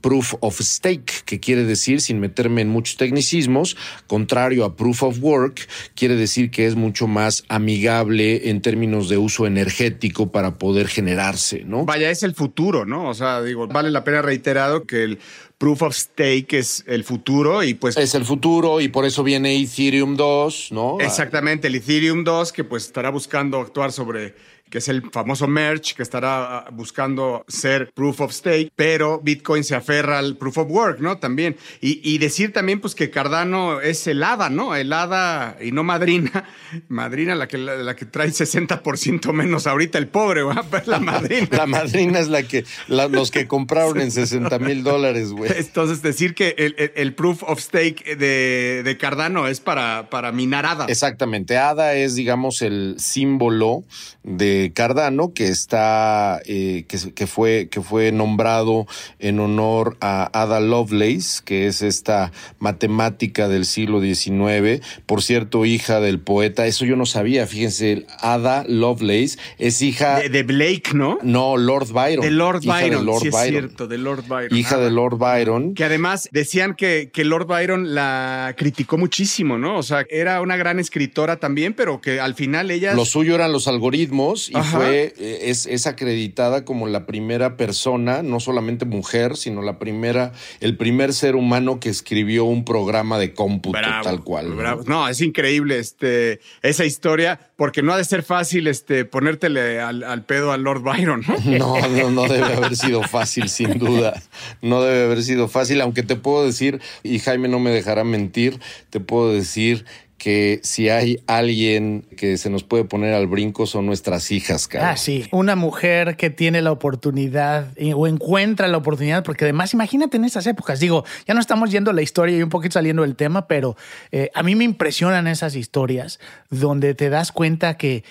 proof 0.00 0.34
of 0.40 0.60
stake, 0.60 1.22
que 1.24 1.40
quiere 1.40 1.64
decir, 1.64 2.00
sin 2.00 2.20
meterme 2.20 2.62
en 2.62 2.68
muchos 2.68 2.96
tecnicismos, 2.96 3.76
contrario 4.06 4.64
a 4.64 4.76
proof 4.76 5.02
of 5.02 5.18
work, 5.20 5.68
quiere 5.94 6.16
decir 6.16 6.50
que 6.50 6.66
es 6.66 6.76
mucho 6.76 7.06
más 7.06 7.44
amigable 7.48 8.50
en 8.50 8.62
términos 8.62 9.08
de 9.08 9.18
uso 9.18 9.46
energético 9.46 10.30
para 10.30 10.58
poder 10.58 10.88
generarse, 10.88 11.64
¿no? 11.64 11.84
Vaya, 11.84 12.10
es 12.10 12.22
el 12.22 12.34
futuro, 12.34 12.84
¿no? 12.84 13.08
O 13.08 13.14
sea, 13.14 13.42
digo, 13.42 13.66
vale 13.66 13.90
la 13.90 14.04
pena 14.04 14.22
reiterado 14.22 14.84
que 14.84 15.04
el 15.04 15.18
proof 15.58 15.82
of 15.82 15.94
stake 15.94 16.54
es 16.54 16.84
el 16.86 17.04
futuro 17.04 17.62
y 17.62 17.74
pues... 17.74 17.96
Es 17.98 18.14
el 18.14 18.24
futuro 18.24 18.80
y 18.80 18.88
por 18.88 19.04
eso 19.04 19.22
viene 19.22 19.60
Ethereum 19.60 20.16
2, 20.16 20.68
¿no? 20.72 20.96
Exactamente, 21.00 21.68
el 21.68 21.74
Ethereum 21.74 22.24
2 22.24 22.52
que 22.52 22.64
pues 22.64 22.86
estará 22.86 23.10
buscando 23.10 23.60
actuar 23.60 23.92
sobre 23.92 24.34
que 24.70 24.78
es 24.78 24.88
el 24.88 25.02
famoso 25.10 25.46
merge 25.48 25.94
que 25.94 26.02
estará 26.02 26.58
ah, 26.58 26.70
buscando 26.72 27.44
ser 27.48 27.90
proof 27.92 28.20
of 28.20 28.32
stake, 28.32 28.72
pero 28.76 29.20
Bitcoin 29.20 29.64
se 29.64 29.74
aferra 29.74 30.18
al 30.18 30.36
proof 30.36 30.58
of 30.58 30.70
work, 30.70 31.00
¿no? 31.00 31.18
También. 31.18 31.56
Y, 31.80 32.18
decir 32.18 32.52
también, 32.52 32.80
pues, 32.80 32.94
que 32.94 33.10
Cardano 33.10 33.80
es 33.80 34.06
el 34.06 34.22
hada, 34.22 34.50
¿no? 34.50 34.76
El 34.76 34.92
hada 34.92 35.56
y 35.60 35.72
no 35.72 35.82
madrina. 35.82 36.44
Madrina 36.88 37.34
la 37.34 37.48
que, 37.48 37.58
la, 37.58 37.96
que 37.96 38.04
trae 38.04 38.28
60% 38.28 39.32
menos 39.32 39.66
ahorita, 39.66 39.98
el 39.98 40.08
pobre, 40.08 40.42
¿va? 40.42 40.62
Pues 40.62 40.86
la 40.86 41.00
madrina. 41.00 41.48
la 41.50 41.66
madrina 41.66 42.20
es 42.20 42.28
la 42.28 42.44
que, 42.44 42.64
los 42.88 43.30
que 43.30 43.48
compraron 43.48 44.00
en 44.00 44.12
60 44.12 44.58
mil 44.60 44.84
dólares, 44.84 45.32
güey. 45.32 45.50
Entonces, 45.56 46.02
decir 46.02 46.34
que 46.34 46.54
el, 46.94 47.14
proof 47.14 47.42
of 47.42 47.60
stake 47.60 48.16
de, 48.16 48.82
de, 48.84 48.96
Cardano 48.98 49.48
es 49.48 49.60
para, 49.60 50.08
para 50.10 50.30
minar 50.30 50.66
ADA. 50.66 50.86
Exactamente. 50.86 51.56
ADA 51.58 51.94
es, 51.94 52.14
digamos, 52.14 52.62
el 52.62 52.96
símbolo 52.98 53.84
de 54.22 54.59
Cardano, 54.68 55.32
que 55.32 55.48
está, 55.48 56.40
eh, 56.44 56.84
que, 56.86 57.26
fue, 57.26 57.68
que 57.70 57.80
fue 57.80 58.12
nombrado 58.12 58.86
en 59.18 59.40
honor 59.40 59.96
a 60.00 60.30
Ada 60.32 60.60
Lovelace, 60.60 61.42
que 61.44 61.66
es 61.66 61.82
esta 61.82 62.32
matemática 62.58 63.48
del 63.48 63.64
siglo 63.64 64.00
XIX, 64.00 64.84
por 65.06 65.22
cierto, 65.22 65.64
hija 65.64 66.00
del 66.00 66.20
poeta, 66.20 66.66
eso 66.66 66.84
yo 66.84 66.96
no 66.96 67.06
sabía, 67.06 67.46
fíjense, 67.46 68.06
Ada 68.20 68.64
Lovelace 68.66 69.38
es 69.58 69.82
hija... 69.82 70.20
De, 70.20 70.42
Blake, 70.42 70.90
¿no? 70.94 71.18
No, 71.22 71.56
Lord 71.56 71.92
Byron. 71.92 72.24
De 72.24 72.30
Lord 72.30 72.62
Byron, 72.64 73.06
sí 73.20 73.28
es 73.28 73.36
cierto, 73.36 73.86
de 73.86 73.98
Lord 73.98 74.24
Byron. 74.26 74.56
Hija 74.56 74.78
de 74.78 74.90
Lord 74.90 75.18
Byron. 75.18 75.74
Que 75.74 75.84
además 75.84 76.28
decían 76.32 76.74
que, 76.74 77.10
que 77.12 77.24
Lord 77.24 77.46
Byron 77.46 77.94
la 77.94 78.54
criticó 78.56 78.98
muchísimo, 78.98 79.58
¿no? 79.58 79.78
O 79.78 79.82
sea, 79.82 80.04
era 80.08 80.40
una 80.40 80.56
gran 80.56 80.78
escritora 80.78 81.36
también, 81.36 81.74
pero 81.74 82.00
que 82.00 82.20
al 82.20 82.34
final 82.34 82.70
ella... 82.70 82.94
Lo 82.94 83.04
suyo 83.04 83.34
eran 83.34 83.52
los 83.52 83.68
algoritmos 83.68 84.49
y 84.50 84.62
fue, 84.62 85.14
eh, 85.16 85.38
es, 85.44 85.66
es, 85.66 85.86
acreditada 85.86 86.64
como 86.64 86.88
la 86.88 87.06
primera 87.06 87.56
persona, 87.56 88.22
no 88.22 88.40
solamente 88.40 88.84
mujer, 88.84 89.36
sino 89.36 89.62
la 89.62 89.78
primera, 89.78 90.32
el 90.60 90.76
primer 90.76 91.12
ser 91.12 91.36
humano 91.36 91.78
que 91.78 91.88
escribió 91.88 92.44
un 92.44 92.64
programa 92.64 93.18
de 93.18 93.32
cómputo 93.32 93.78
tal 94.02 94.24
cual. 94.24 94.56
¿no? 94.86 95.08
es 95.08 95.20
increíble 95.20 95.78
este, 95.78 96.40
esa 96.62 96.84
historia, 96.84 97.38
porque 97.56 97.82
no 97.82 97.92
ha 97.92 97.96
de 97.96 98.04
ser 98.04 98.22
fácil 98.22 98.66
este, 98.66 99.04
ponértele 99.04 99.80
al, 99.80 100.24
pedo 100.24 100.52
al 100.52 100.62
Lord 100.62 100.82
Byron. 100.82 101.22
¿no? 101.44 101.80
no, 101.88 102.10
no, 102.10 102.22
debe 102.24 102.52
haber 102.52 102.76
sido 102.76 103.02
fácil, 103.02 103.48
sin 103.48 103.78
duda. 103.78 104.20
No 104.62 104.82
debe 104.82 105.04
haber 105.04 105.22
sido 105.22 105.48
fácil, 105.48 105.80
aunque 105.80 106.02
te 106.02 106.16
puedo 106.16 106.44
decir, 106.44 106.80
y 107.02 107.20
Jaime 107.20 107.48
no 107.48 107.60
me 107.60 107.70
dejará 107.70 108.02
mentir, 108.02 108.58
te 108.90 108.98
puedo 108.98 109.32
decir 109.32 109.84
que 110.20 110.60
si 110.62 110.90
hay 110.90 111.18
alguien 111.26 112.06
que 112.14 112.36
se 112.36 112.50
nos 112.50 112.62
puede 112.62 112.84
poner 112.84 113.14
al 113.14 113.26
brinco 113.26 113.66
son 113.66 113.86
nuestras 113.86 114.30
hijas, 114.30 114.68
cara. 114.68 114.90
Ah, 114.90 114.96
sí. 114.98 115.26
Una 115.32 115.56
mujer 115.56 116.14
que 116.18 116.28
tiene 116.28 116.60
la 116.60 116.72
oportunidad 116.72 117.68
o 117.96 118.06
encuentra 118.06 118.68
la 118.68 118.76
oportunidad, 118.76 119.24
porque 119.24 119.46
además 119.46 119.72
imagínate 119.72 120.18
en 120.18 120.26
esas 120.26 120.46
épocas, 120.46 120.78
digo, 120.78 121.06
ya 121.26 121.32
no 121.32 121.40
estamos 121.40 121.70
yendo 121.70 121.94
la 121.94 122.02
historia 122.02 122.36
y 122.36 122.42
un 122.42 122.50
poquito 122.50 122.74
saliendo 122.74 123.00
del 123.00 123.16
tema, 123.16 123.48
pero 123.48 123.78
eh, 124.12 124.30
a 124.34 124.42
mí 124.42 124.54
me 124.54 124.64
impresionan 124.64 125.26
esas 125.26 125.56
historias 125.56 126.20
donde 126.50 126.94
te 126.94 127.08
das 127.08 127.32
cuenta 127.32 127.78
que 127.78 128.04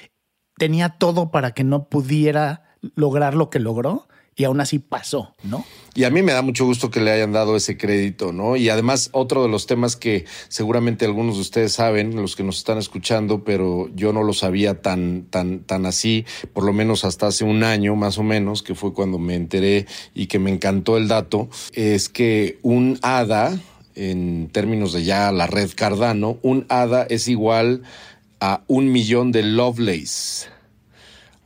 tenía 0.58 0.90
todo 0.90 1.30
para 1.30 1.52
que 1.52 1.64
no 1.64 1.90
pudiera 1.90 2.64
lograr 2.96 3.36
lo 3.36 3.52
que 3.52 3.60
logró 3.60 4.08
y 4.40 4.46
aún 4.46 4.62
así 4.62 4.80
pasó, 4.80 5.36
¿no? 5.44 5.66
Y 5.96 6.06
a 6.06 6.10
mí 6.10 6.22
me 6.22 6.32
da 6.32 6.42
mucho 6.42 6.64
gusto 6.64 6.90
que 6.90 7.02
le 7.02 7.12
hayan 7.12 7.34
dado 7.34 7.58
ese 7.58 7.76
crédito, 7.76 8.32
¿no? 8.32 8.56
Y 8.56 8.70
además 8.70 9.10
otro 9.12 9.44
de 9.44 9.50
los 9.50 9.68
temas 9.68 9.98
que 9.98 10.24
seguramente 10.48 11.04
algunos 11.04 11.36
de 11.36 11.42
ustedes 11.42 11.74
saben, 11.74 12.16
los 12.16 12.38
que 12.38 12.44
nos 12.44 12.58
están 12.58 12.78
escuchando, 12.78 13.44
pero 13.44 13.90
yo 13.96 14.14
no 14.14 14.24
lo 14.24 14.32
sabía 14.32 14.82
tan, 14.82 15.24
tan, 15.30 15.60
tan 15.60 15.86
así, 15.86 16.26
por 16.54 16.64
lo 16.64 16.72
menos 16.72 17.04
hasta 17.04 17.28
hace 17.28 17.44
un 17.44 17.66
año 17.66 17.98
más 17.98 18.18
o 18.18 18.24
menos, 18.24 18.64
que 18.64 18.76
fue 18.76 18.94
cuando 18.94 19.20
me 19.20 19.36
enteré 19.36 19.88
y 20.16 20.28
que 20.28 20.40
me 20.40 20.52
encantó 20.52 20.96
el 20.96 21.10
dato, 21.10 21.50
es 21.74 22.08
que 22.08 22.60
un 22.62 22.98
ADA, 23.02 23.60
en 23.96 24.48
términos 24.54 24.94
de 24.94 25.04
ya 25.04 25.34
la 25.34 25.48
red 25.48 25.70
Cardano, 25.76 26.38
un 26.44 26.66
ADA 26.70 27.04
es 27.10 27.28
igual 27.28 27.84
a 28.40 28.62
un 28.68 28.90
millón 28.90 29.34
de 29.34 29.44
Lovelace. 29.44 30.48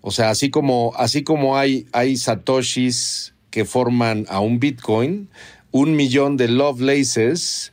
O 0.05 0.11
sea, 0.11 0.31
así 0.31 0.49
como, 0.49 0.91
así 0.97 1.23
como 1.23 1.57
hay, 1.57 1.87
hay 1.93 2.17
satoshis 2.17 3.33
que 3.51 3.63
forman 3.63 4.25
a 4.27 4.41
un 4.41 4.59
Bitcoin, 4.59 5.29
un 5.71 5.95
millón 5.95 6.35
de 6.35 6.49
Lovelaces 6.49 7.71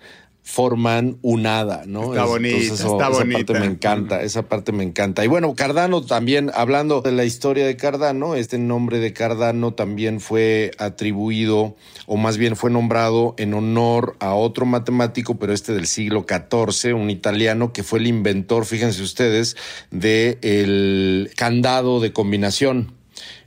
forman 0.50 1.16
un 1.22 1.46
hada, 1.46 1.84
¿no? 1.86 2.12
Está 2.12 2.24
bonito, 2.24 2.74
está 2.74 2.74
esa 2.74 2.98
parte 2.98 3.54
me 3.54 3.66
encanta, 3.66 4.22
esa 4.22 4.42
parte 4.42 4.72
me 4.72 4.82
encanta. 4.82 5.24
Y 5.24 5.28
bueno, 5.28 5.54
Cardano 5.54 6.02
también, 6.02 6.50
hablando 6.54 7.02
de 7.02 7.12
la 7.12 7.24
historia 7.24 7.64
de 7.64 7.76
Cardano, 7.76 8.34
este 8.34 8.58
nombre 8.58 8.98
de 8.98 9.12
Cardano 9.12 9.74
también 9.74 10.18
fue 10.18 10.72
atribuido, 10.78 11.76
o 12.06 12.16
más 12.16 12.36
bien 12.36 12.56
fue 12.56 12.70
nombrado 12.70 13.36
en 13.38 13.54
honor 13.54 14.16
a 14.18 14.34
otro 14.34 14.66
matemático, 14.66 15.38
pero 15.38 15.52
este 15.52 15.72
del 15.72 15.86
siglo 15.86 16.26
XIV, 16.28 16.96
un 16.96 17.10
italiano 17.10 17.72
que 17.72 17.84
fue 17.84 18.00
el 18.00 18.08
inventor, 18.08 18.66
fíjense 18.66 19.02
ustedes, 19.02 19.56
de 19.92 20.38
el 20.42 21.30
candado 21.36 22.00
de 22.00 22.12
combinación. 22.12 22.92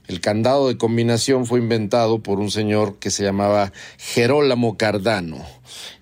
El 0.06 0.20
candado 0.20 0.68
de 0.68 0.76
combinación 0.76 1.46
fue 1.46 1.58
inventado 1.58 2.22
por 2.22 2.38
un 2.38 2.50
señor 2.50 2.98
que 2.98 3.10
se 3.10 3.24
llamaba 3.24 3.72
Gerolamo 3.98 4.76
Cardano. 4.76 5.38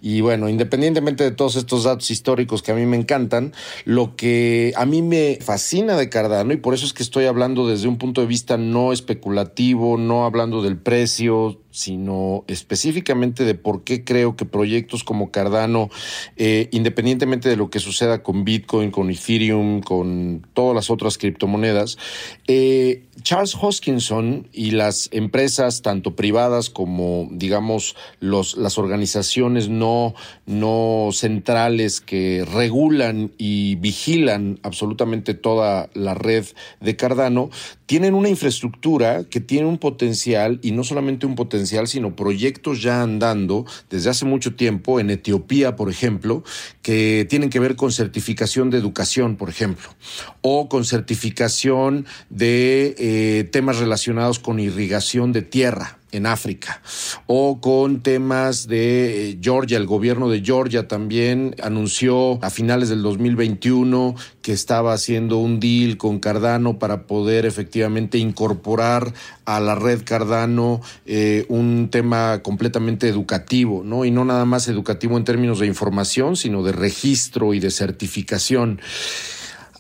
Y 0.01 0.21
bueno, 0.21 0.49
independientemente 0.49 1.25
de 1.25 1.31
todos 1.31 1.57
estos 1.57 1.85
datos 1.85 2.11
históricos 2.11 2.63
que 2.63 2.73
a 2.73 2.75
mí 2.75 2.87
me 2.87 2.97
encantan, 2.97 3.53
lo 3.85 4.17
que 4.17 4.73
a 4.77 4.87
mí 4.87 5.03
me 5.03 5.39
fascina 5.41 5.97
de 5.97 6.09
Cardano, 6.09 6.53
y 6.53 6.57
por 6.57 6.75
eso 6.75 6.87
es 6.87 6.93
que 6.93 7.03
estoy 7.03 7.27
hablando 7.27 7.67
desde 7.67 7.89
un 7.89 7.99
punto 7.99 8.21
de 8.21 8.27
vista 8.27 8.57
no 8.57 8.93
especulativo, 8.93 9.97
no 9.99 10.25
hablando 10.25 10.63
del 10.63 10.77
precio, 10.77 11.59
sino 11.73 12.45
específicamente 12.49 13.45
de 13.45 13.55
por 13.55 13.83
qué 13.83 14.05
creo 14.05 14.37
que 14.37 14.45
proyectos 14.45 15.05
como 15.05 15.31
Cardano, 15.31 15.89
eh, 16.37 16.69
independientemente 16.71 17.49
de 17.49 17.57
lo 17.57 17.71
que 17.71 17.81
suceda 17.81 18.23
con 18.23 18.45
Bitcoin, 18.45 18.91
con 18.91 19.11
Ethereum, 19.11 19.81
con 19.81 20.47
todas 20.53 20.75
las 20.75 20.91
otras 20.91 21.19
criptomonedas, 21.19 21.99
eh, 22.47 23.05
Charles 23.23 23.57
Hoskinson 23.61 24.49
y 24.53 24.73
las 24.73 25.09
empresas, 25.13 25.83
tanto 25.83 26.15
privadas 26.15 26.71
como, 26.71 27.29
digamos, 27.31 27.97
los, 28.21 28.57
las 28.57 28.79
organizaciones 28.79 29.52
no, 29.69 30.15
no 30.47 31.11
centrales 31.13 32.01
que 32.01 32.45
regulan 32.45 33.33
y 33.39 33.77
vigilan 33.77 34.59
absolutamente 34.63 35.35
toda 35.35 35.91
la 35.95 36.15
red 36.15 36.45
de 36.81 36.97
Cardano, 36.97 37.51
tienen 37.93 38.15
una 38.15 38.31
infraestructura 38.31 39.25
que 39.25 39.39
tiene 39.39 39.67
un 39.67 39.77
potencial, 39.77 40.59
y 40.63 40.71
no 40.71 40.83
solamente 40.83 41.27
un 41.27 41.35
potencial, 41.35 41.87
sino 41.87 42.17
proyectos 42.17 42.81
ya 42.81 43.03
andando 43.03 43.67
desde 43.91 44.09
hace 44.09 44.25
mucho 44.25 44.55
tiempo 44.55 44.99
en 44.99 45.11
Etiopía, 45.11 45.77
por 45.77 45.91
ejemplo, 45.91 46.43
que 46.81 47.27
tienen 47.29 47.51
que 47.51 47.61
ver 47.61 47.77
con 47.77 47.93
certificación 47.93 48.71
de 48.71 48.79
educación, 48.79 49.37
por 49.37 49.51
ejemplo, 49.51 49.91
o 50.41 50.71
con 50.71 50.87
certificación 50.87 52.07
de 52.31 52.95
eh, 52.97 53.45
temas 53.53 53.79
relacionados 53.79 54.39
con 54.39 54.59
irrigación 54.59 55.33
de 55.33 55.43
tierra 55.43 55.99
en 56.13 56.27
África, 56.27 56.83
o 57.27 57.61
con 57.61 58.03
temas 58.03 58.69
de 58.69 59.31
eh, 59.31 59.39
Georgia, 59.41 59.79
el 59.79 59.87
gobierno 59.87 60.29
de 60.29 60.43
Georgia 60.43 60.87
también 60.87 61.57
anunció 61.63 62.39
a 62.45 62.51
finales 62.51 62.91
del 62.91 63.01
2021 63.01 64.15
que 64.43 64.53
estaba 64.53 64.93
haciendo 64.93 65.39
un 65.39 65.59
deal 65.59 65.97
con 65.97 66.21
Cardano 66.21 66.79
para 66.79 67.07
poder 67.07 67.47
efectivamente 67.47 67.82
incorporar 68.19 69.13
a 69.45 69.61
la 69.61 69.75
red 69.75 70.03
Cardano 70.05 70.81
eh, 71.07 71.47
un 71.49 71.89
tema 71.91 72.43
completamente 72.43 73.09
educativo, 73.09 73.83
¿no? 73.85 74.05
Y 74.05 74.11
no 74.11 74.25
nada 74.25 74.45
más 74.45 74.69
educativo 74.69 75.17
en 75.17 75.25
términos 75.25 75.59
de 75.59 75.67
información, 75.67 76.37
sino 76.37 76.63
de 76.63 76.73
registro 76.73 77.55
y 77.55 77.61
de 77.61 77.71
certificación. 77.71 78.81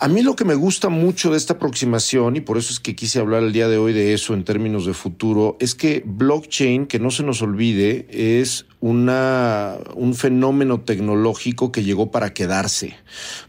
A 0.02 0.08
mí 0.08 0.22
lo 0.22 0.34
que 0.34 0.44
me 0.44 0.56
gusta 0.56 0.88
mucho 0.88 1.30
de 1.30 1.36
esta 1.36 1.52
aproximación, 1.52 2.34
y 2.34 2.40
por 2.40 2.58
eso 2.58 2.72
es 2.72 2.80
que 2.80 2.96
quise 2.96 3.20
hablar 3.20 3.44
el 3.44 3.52
día 3.52 3.68
de 3.68 3.76
hoy 3.76 3.92
de 3.92 4.14
eso 4.14 4.34
en 4.34 4.42
términos 4.42 4.84
de 4.84 4.94
futuro, 4.94 5.56
es 5.60 5.76
que 5.76 6.02
blockchain, 6.04 6.86
que 6.86 6.98
no 6.98 7.12
se 7.12 7.22
nos 7.22 7.40
olvide, 7.40 8.08
es 8.10 8.66
una, 8.80 9.76
un 9.94 10.16
fenómeno 10.16 10.80
tecnológico 10.80 11.70
que 11.70 11.84
llegó 11.84 12.10
para 12.10 12.34
quedarse. 12.34 12.96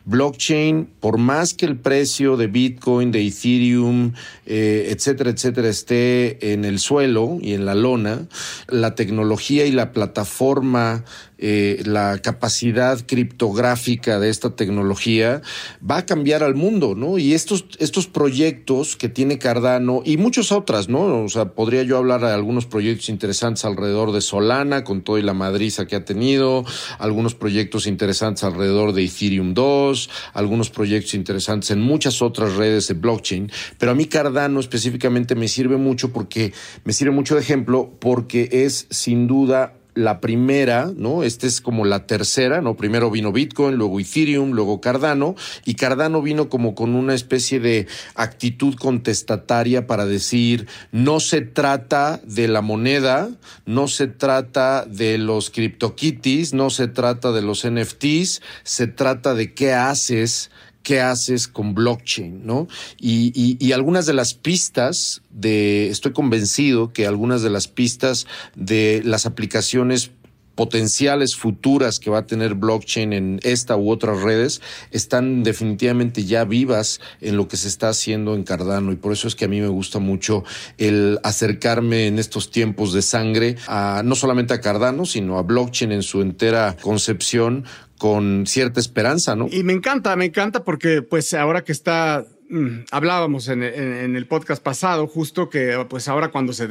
Blockchain, 0.05 0.87
por 0.99 1.17
más 1.17 1.55
que 1.55 1.65
el 1.65 1.75
precio 1.75 2.37
de 2.37 2.45
Bitcoin, 2.45 3.11
de 3.11 3.25
Ethereum, 3.25 4.13
eh, 4.45 4.89
etcétera, 4.91 5.31
etcétera, 5.31 5.69
esté 5.69 6.53
en 6.53 6.65
el 6.65 6.77
suelo 6.77 7.39
y 7.41 7.53
en 7.53 7.65
la 7.65 7.73
lona, 7.73 8.27
la 8.67 8.93
tecnología 8.93 9.65
y 9.65 9.71
la 9.71 9.91
plataforma 9.91 11.03
eh, 11.45 11.83
la 11.85 12.19
capacidad 12.19 13.05
criptográfica 13.05 14.17
de 14.17 14.29
esta 14.29 14.55
tecnología 14.55 15.41
va 15.83 15.97
a 15.97 16.05
cambiar 16.05 16.41
al 16.41 16.55
mundo, 16.55 16.95
¿no? 16.95 17.17
Y 17.17 17.33
estos, 17.33 17.65
estos 17.79 18.07
proyectos 18.07 18.95
que 18.95 19.09
tiene 19.09 19.39
Cardano 19.39 20.03
y 20.05 20.15
muchas 20.15 20.53
otras, 20.53 20.87
¿no? 20.87 21.21
O 21.21 21.27
sea, 21.27 21.49
podría 21.49 21.83
yo 21.83 21.97
hablar 21.97 22.21
de 22.21 22.31
algunos 22.31 22.65
proyectos 22.65 23.09
interesantes 23.09 23.65
alrededor 23.65 24.13
de 24.13 24.21
Solana, 24.21 24.85
con 24.85 25.01
toda 25.01 25.21
la 25.21 25.33
madriza 25.33 25.85
que 25.85 25.97
ha 25.97 26.05
tenido, 26.05 26.63
algunos 26.97 27.35
proyectos 27.35 27.87
interesantes 27.87 28.45
alrededor 28.45 28.93
de 28.93 29.03
Ethereum 29.03 29.53
2, 29.53 30.09
algunos 30.31 30.69
proyectos 30.69 31.13
interesantes 31.13 31.71
en 31.71 31.81
muchas 31.81 32.21
otras 32.21 32.55
redes 32.55 32.87
de 32.87 32.93
blockchain, 32.93 33.51
pero 33.77 33.91
a 33.91 33.95
mí 33.95 34.05
Cardano 34.05 34.61
específicamente 34.61 35.35
me 35.35 35.49
sirve 35.49 35.75
mucho 35.75 36.13
porque 36.13 36.53
me 36.85 36.93
sirve 36.93 37.11
mucho 37.11 37.35
de 37.35 37.41
ejemplo 37.41 37.97
porque 37.99 38.47
es 38.49 38.87
sin 38.89 39.27
duda 39.27 39.73
la 39.95 40.19
primera, 40.19 40.91
¿no? 40.95 41.23
Esta 41.23 41.47
es 41.47 41.61
como 41.61 41.85
la 41.85 42.05
tercera, 42.07 42.61
¿no? 42.61 42.75
Primero 42.75 43.11
vino 43.11 43.31
Bitcoin, 43.31 43.75
luego 43.75 43.99
Ethereum, 43.99 44.51
luego 44.51 44.81
Cardano, 44.81 45.35
y 45.65 45.75
Cardano 45.75 46.21
vino 46.21 46.49
como 46.49 46.75
con 46.75 46.95
una 46.95 47.13
especie 47.13 47.59
de 47.59 47.87
actitud 48.15 48.75
contestataria 48.75 49.87
para 49.87 50.05
decir, 50.05 50.67
no 50.91 51.19
se 51.19 51.41
trata 51.41 52.21
de 52.23 52.47
la 52.47 52.61
moneda, 52.61 53.29
no 53.65 53.87
se 53.87 54.07
trata 54.07 54.85
de 54.85 55.17
los 55.17 55.49
CryptoKitties, 55.49 56.53
no 56.53 56.69
se 56.69 56.87
trata 56.87 57.31
de 57.31 57.41
los 57.41 57.67
NFTs, 57.67 58.41
se 58.63 58.87
trata 58.87 59.33
de 59.33 59.53
qué 59.53 59.73
haces 59.73 60.51
qué 60.83 61.01
haces 61.01 61.47
con 61.47 61.73
blockchain, 61.73 62.45
¿no? 62.45 62.67
Y, 62.99 63.57
y, 63.59 63.71
algunas 63.71 64.05
de 64.05 64.13
las 64.13 64.33
pistas 64.33 65.21
de, 65.31 65.89
estoy 65.89 66.11
convencido 66.11 66.93
que 66.93 67.07
algunas 67.07 67.41
de 67.41 67.49
las 67.49 67.67
pistas 67.67 68.27
de 68.55 69.01
las 69.03 69.25
aplicaciones 69.25 70.11
potenciales 70.55 71.35
futuras 71.35 71.99
que 71.99 72.09
va 72.09 72.19
a 72.19 72.25
tener 72.27 72.53
blockchain 72.53 73.13
en 73.13 73.39
esta 73.43 73.75
u 73.75 73.89
otras 73.89 74.21
redes 74.21 74.61
están 74.91 75.43
definitivamente 75.43 76.25
ya 76.25 76.43
vivas 76.45 77.01
en 77.21 77.37
lo 77.37 77.47
que 77.47 77.57
se 77.57 77.67
está 77.67 77.89
haciendo 77.89 78.35
en 78.35 78.43
Cardano 78.43 78.91
y 78.91 78.95
por 78.95 79.13
eso 79.13 79.27
es 79.27 79.35
que 79.35 79.45
a 79.45 79.47
mí 79.47 79.61
me 79.61 79.67
gusta 79.67 79.99
mucho 79.99 80.43
el 80.77 81.19
acercarme 81.23 82.07
en 82.07 82.19
estos 82.19 82.51
tiempos 82.51 82.93
de 82.93 83.01
sangre 83.01 83.55
a 83.67 84.03
no 84.05 84.15
solamente 84.15 84.53
a 84.53 84.61
Cardano 84.61 85.05
sino 85.05 85.39
a 85.39 85.43
blockchain 85.43 85.91
en 85.91 86.03
su 86.03 86.21
entera 86.21 86.75
concepción 86.79 87.65
con 87.97 88.45
cierta 88.47 88.79
esperanza, 88.79 89.35
¿no? 89.35 89.47
Y 89.51 89.63
me 89.63 89.73
encanta, 89.73 90.15
me 90.15 90.25
encanta 90.25 90.63
porque 90.63 91.01
pues 91.01 91.33
ahora 91.33 91.63
que 91.63 91.71
está, 91.71 92.25
mm, 92.49 92.85
hablábamos 92.91 93.47
en, 93.47 93.63
el 93.63 94.27
podcast 94.27 94.61
pasado, 94.61 95.07
justo 95.07 95.49
que 95.49 95.85
pues 95.89 96.07
ahora 96.07 96.29
cuando 96.29 96.53
se 96.53 96.67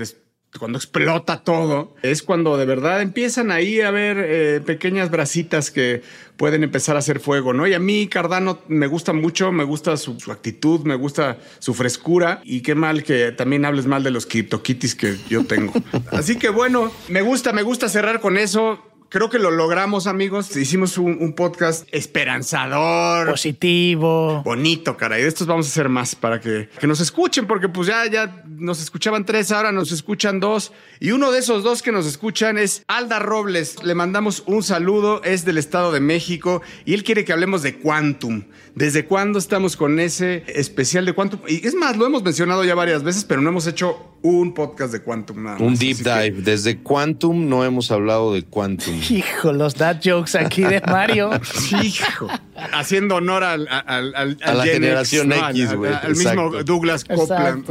cuando 0.59 0.77
explota 0.77 1.43
todo, 1.43 1.95
es 2.03 2.23
cuando 2.23 2.59
de 2.59 2.66
verdad 2.66 3.01
empiezan 3.01 3.51
ahí 3.51 3.81
a 3.81 3.91
ver 3.91 4.18
eh, 4.20 4.61
pequeñas 4.61 5.11
brasitas 5.11 5.70
que 5.70 6.03
pueden 6.37 6.62
empezar 6.62 6.97
a 6.97 6.99
hacer 6.99 7.20
fuego, 7.20 7.55
¿no? 7.55 7.66
Y 7.66 7.73
a 7.73 7.79
mí 7.79 8.07
Cardano 8.07 8.59
me 8.68 8.87
gusta 8.87 9.14
mucho, 9.14 9.51
me 9.51 9.64
gusta 9.64 9.97
su, 9.97 10.20
su 10.20 10.31
actitud, 10.31 10.81
me 10.81 10.95
gusta 10.95 11.39
su 11.59 11.73
frescura 11.73 12.43
y 12.45 12.61
qué 12.61 12.75
mal 12.75 13.03
que 13.03 13.33
también 13.33 13.64
hables 13.64 13.87
mal 13.87 14.03
de 14.03 14.11
los 14.11 14.27
CryptoKitties 14.27 14.95
que 14.95 15.16
yo 15.29 15.45
tengo. 15.45 15.73
Así 16.12 16.37
que 16.37 16.51
bueno, 16.51 16.93
me 17.09 17.23
gusta, 17.23 17.53
me 17.53 17.62
gusta 17.62 17.89
cerrar 17.89 18.20
con 18.20 18.37
eso 18.37 18.91
creo 19.13 19.29
que 19.29 19.39
lo 19.39 19.51
logramos, 19.51 20.07
amigos. 20.07 20.57
Hicimos 20.57 20.97
un, 20.97 21.35
podcast 21.35 21.87
esperanzador. 21.93 23.29
Positivo. 23.29 24.43
Bonito, 24.43 24.97
cara. 24.97 25.19
Y 25.19 25.23
de 25.23 25.29
estos 25.29 25.47
vamos 25.47 25.67
a 25.67 25.69
hacer 25.69 25.91
más 25.91 26.15
para 26.15 26.41
que, 26.41 26.71
que, 26.81 26.87
nos 26.87 26.99
escuchen, 27.01 27.47
porque 27.47 27.69
pues 27.69 27.89
ya, 27.89 28.07
ya 28.07 28.43
nos 28.47 28.81
escuchaban 28.81 29.27
tres, 29.27 29.53
ahora 29.53 29.71
nos 29.71 29.93
escuchan 29.93 30.41
dos. 30.41 30.73
Y 30.99 31.13
uno 31.13 31.31
de 31.31 31.41
esos 31.41 31.63
dos 31.63 31.83
que 31.83 31.93
nos 31.93 32.07
escuchan 32.07 32.57
es 32.57 32.85
Alda 32.89 33.19
Robles. 33.19 33.83
Le 33.85 33.95
mandamos 33.95 34.45
un 34.47 34.63
saludo, 34.63 35.23
es 35.25 35.45
del 35.45 35.59
Estado 35.59 35.93
de 35.93 36.01
México 36.01 36.63
y 36.87 36.95
él 36.95 37.05
quiere 37.05 37.27
que 37.27 37.35
hablemos 37.35 37.63
de 37.63 37.79
Quantum. 37.79 38.45
¿Desde 38.75 39.05
cuándo 39.05 39.39
estamos 39.39 39.77
con 39.77 40.01
ese 40.01 40.45
especial 40.47 41.05
de 41.05 41.13
Quantum? 41.13 41.41
Y 41.47 41.67
es 41.67 41.75
más, 41.75 41.99
lo 41.99 42.07
hemos 42.07 42.23
mencionado 42.23 42.65
ya 42.65 42.75
varias 42.75 43.03
veces, 43.03 43.25
pero 43.25 43.43
no 43.43 43.51
hemos 43.51 43.67
hecho 43.67 44.12
un 44.23 44.55
podcast 44.55 44.93
de 44.93 45.03
Quantum 45.03 45.43
nada 45.43 45.59
Un 45.59 45.75
deep 45.75 45.99
dive. 45.99 46.43
Desde 46.43 46.79
Quantum 46.79 47.49
no 47.49 47.64
hemos 47.64 47.91
hablado 47.91 48.33
de 48.33 48.43
Quantum. 48.45 48.95
Hijo, 49.11 49.53
los 49.53 49.75
dad 49.75 50.01
jokes 50.03 50.37
aquí 50.39 50.62
de 50.62 50.81
Mario. 50.81 51.31
Hijo. 51.83 52.29
Haciendo 52.73 53.16
honor 53.16 53.45
al, 53.45 53.68
al, 53.68 54.14
al 54.14 54.39
a 54.43 54.55
la 54.55 54.64
generación 54.64 55.33
X, 55.33 55.75
güey. 55.75 55.93
Al, 55.93 56.16
mismo 56.16 56.62
Douglas 56.62 57.05
Copeland. 57.05 57.66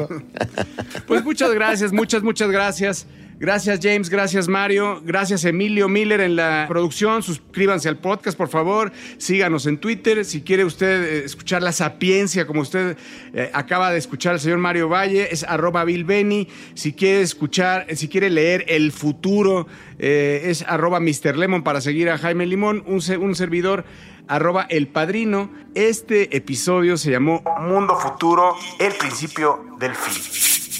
Pues 1.08 1.24
muchas 1.24 1.54
gracias, 1.54 1.92
muchas, 1.92 2.24
muchas 2.24 2.50
gracias. 2.50 3.08
Gracias 3.42 3.80
James, 3.82 4.08
gracias 4.08 4.48
Mario, 4.48 5.02
gracias 5.04 5.46
Emilio 5.46 5.90
Miller 5.90 6.22
en 6.22 6.36
la 6.36 6.66
producción. 6.68 7.24
Suscríbanse 7.24 7.90
al 7.90 7.98
podcast, 7.98 8.38
por 8.38 8.50
favor. 8.50 8.92
Síganos 9.18 9.66
en 9.66 9.80
Twitter. 9.80 10.26
Si 10.26 10.44
quiere 10.44 10.64
usted 10.64 11.02
eh, 11.02 11.26
escuchar 11.26 11.64
la 11.64 11.72
sapiencia, 11.72 12.46
como 12.46 12.62
usted 12.62 12.96
eh, 13.34 13.50
acaba 13.52 13.90
de 13.90 13.98
escuchar 13.98 14.34
al 14.34 14.40
señor 14.40 14.60
Mario 14.60 14.90
Valle, 14.90 15.30
es 15.32 15.44
arroba 15.44 15.84
Bill 15.86 16.04
Benny. 16.04 16.50
Si 16.76 16.94
quiere 16.94 17.22
escuchar, 17.22 17.88
si 17.96 18.10
quiere 18.10 18.30
leer 18.30 18.64
El 18.68 18.92
Futuro, 18.92 19.66
eh, 19.98 20.44
es 20.46 20.62
arroba 20.62 21.00
Mr. 21.00 21.36
Lemon 21.36 21.64
para 21.64 21.82
seguir 21.82 22.12
a 22.12 22.20
Jaime 22.20 22.46
Limón, 22.46 22.84
un, 22.86 23.02
un 23.20 23.36
servidor 23.36 23.86
arroba 24.28 24.68
El 24.70 24.88
Padrino. 24.88 25.50
Este 25.74 26.38
episodio 26.38 26.96
se 26.96 27.10
llamó 27.10 27.42
Mundo 27.60 27.96
Futuro, 27.96 28.56
el 28.78 28.94
principio 28.94 29.66
del 29.80 29.96
fin. 29.96 30.71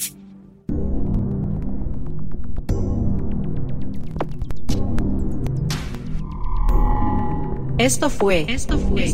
Esto 7.82 8.12
fue, 8.12 8.46
esto 8.48 8.78
fue, 8.78 9.12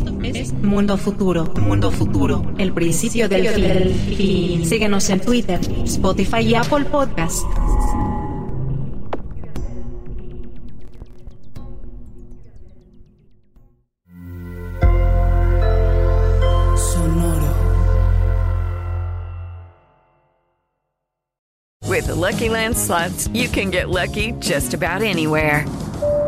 Mundo 0.60 0.98
Futuro, 0.98 1.46
Mundo 1.58 1.90
Futuro, 1.90 2.44
el 2.58 2.74
principio 2.74 3.26
del 3.26 3.94
fin. 4.14 4.66
Síguenos 4.66 5.08
en 5.08 5.20
Twitter, 5.20 5.58
Spotify 5.84 6.40
y 6.40 6.54
Apple 6.54 6.84
Podcast. 6.84 7.46
Sonoro. 16.76 17.48
With 21.88 22.06
the 22.06 22.14
Lucky 22.14 22.50
Land 22.50 22.76
slots, 22.76 23.28
you 23.28 23.48
can 23.48 23.70
get 23.70 23.88
lucky 23.88 24.32
just 24.40 24.74
about 24.74 25.00
anywhere. 25.00 25.64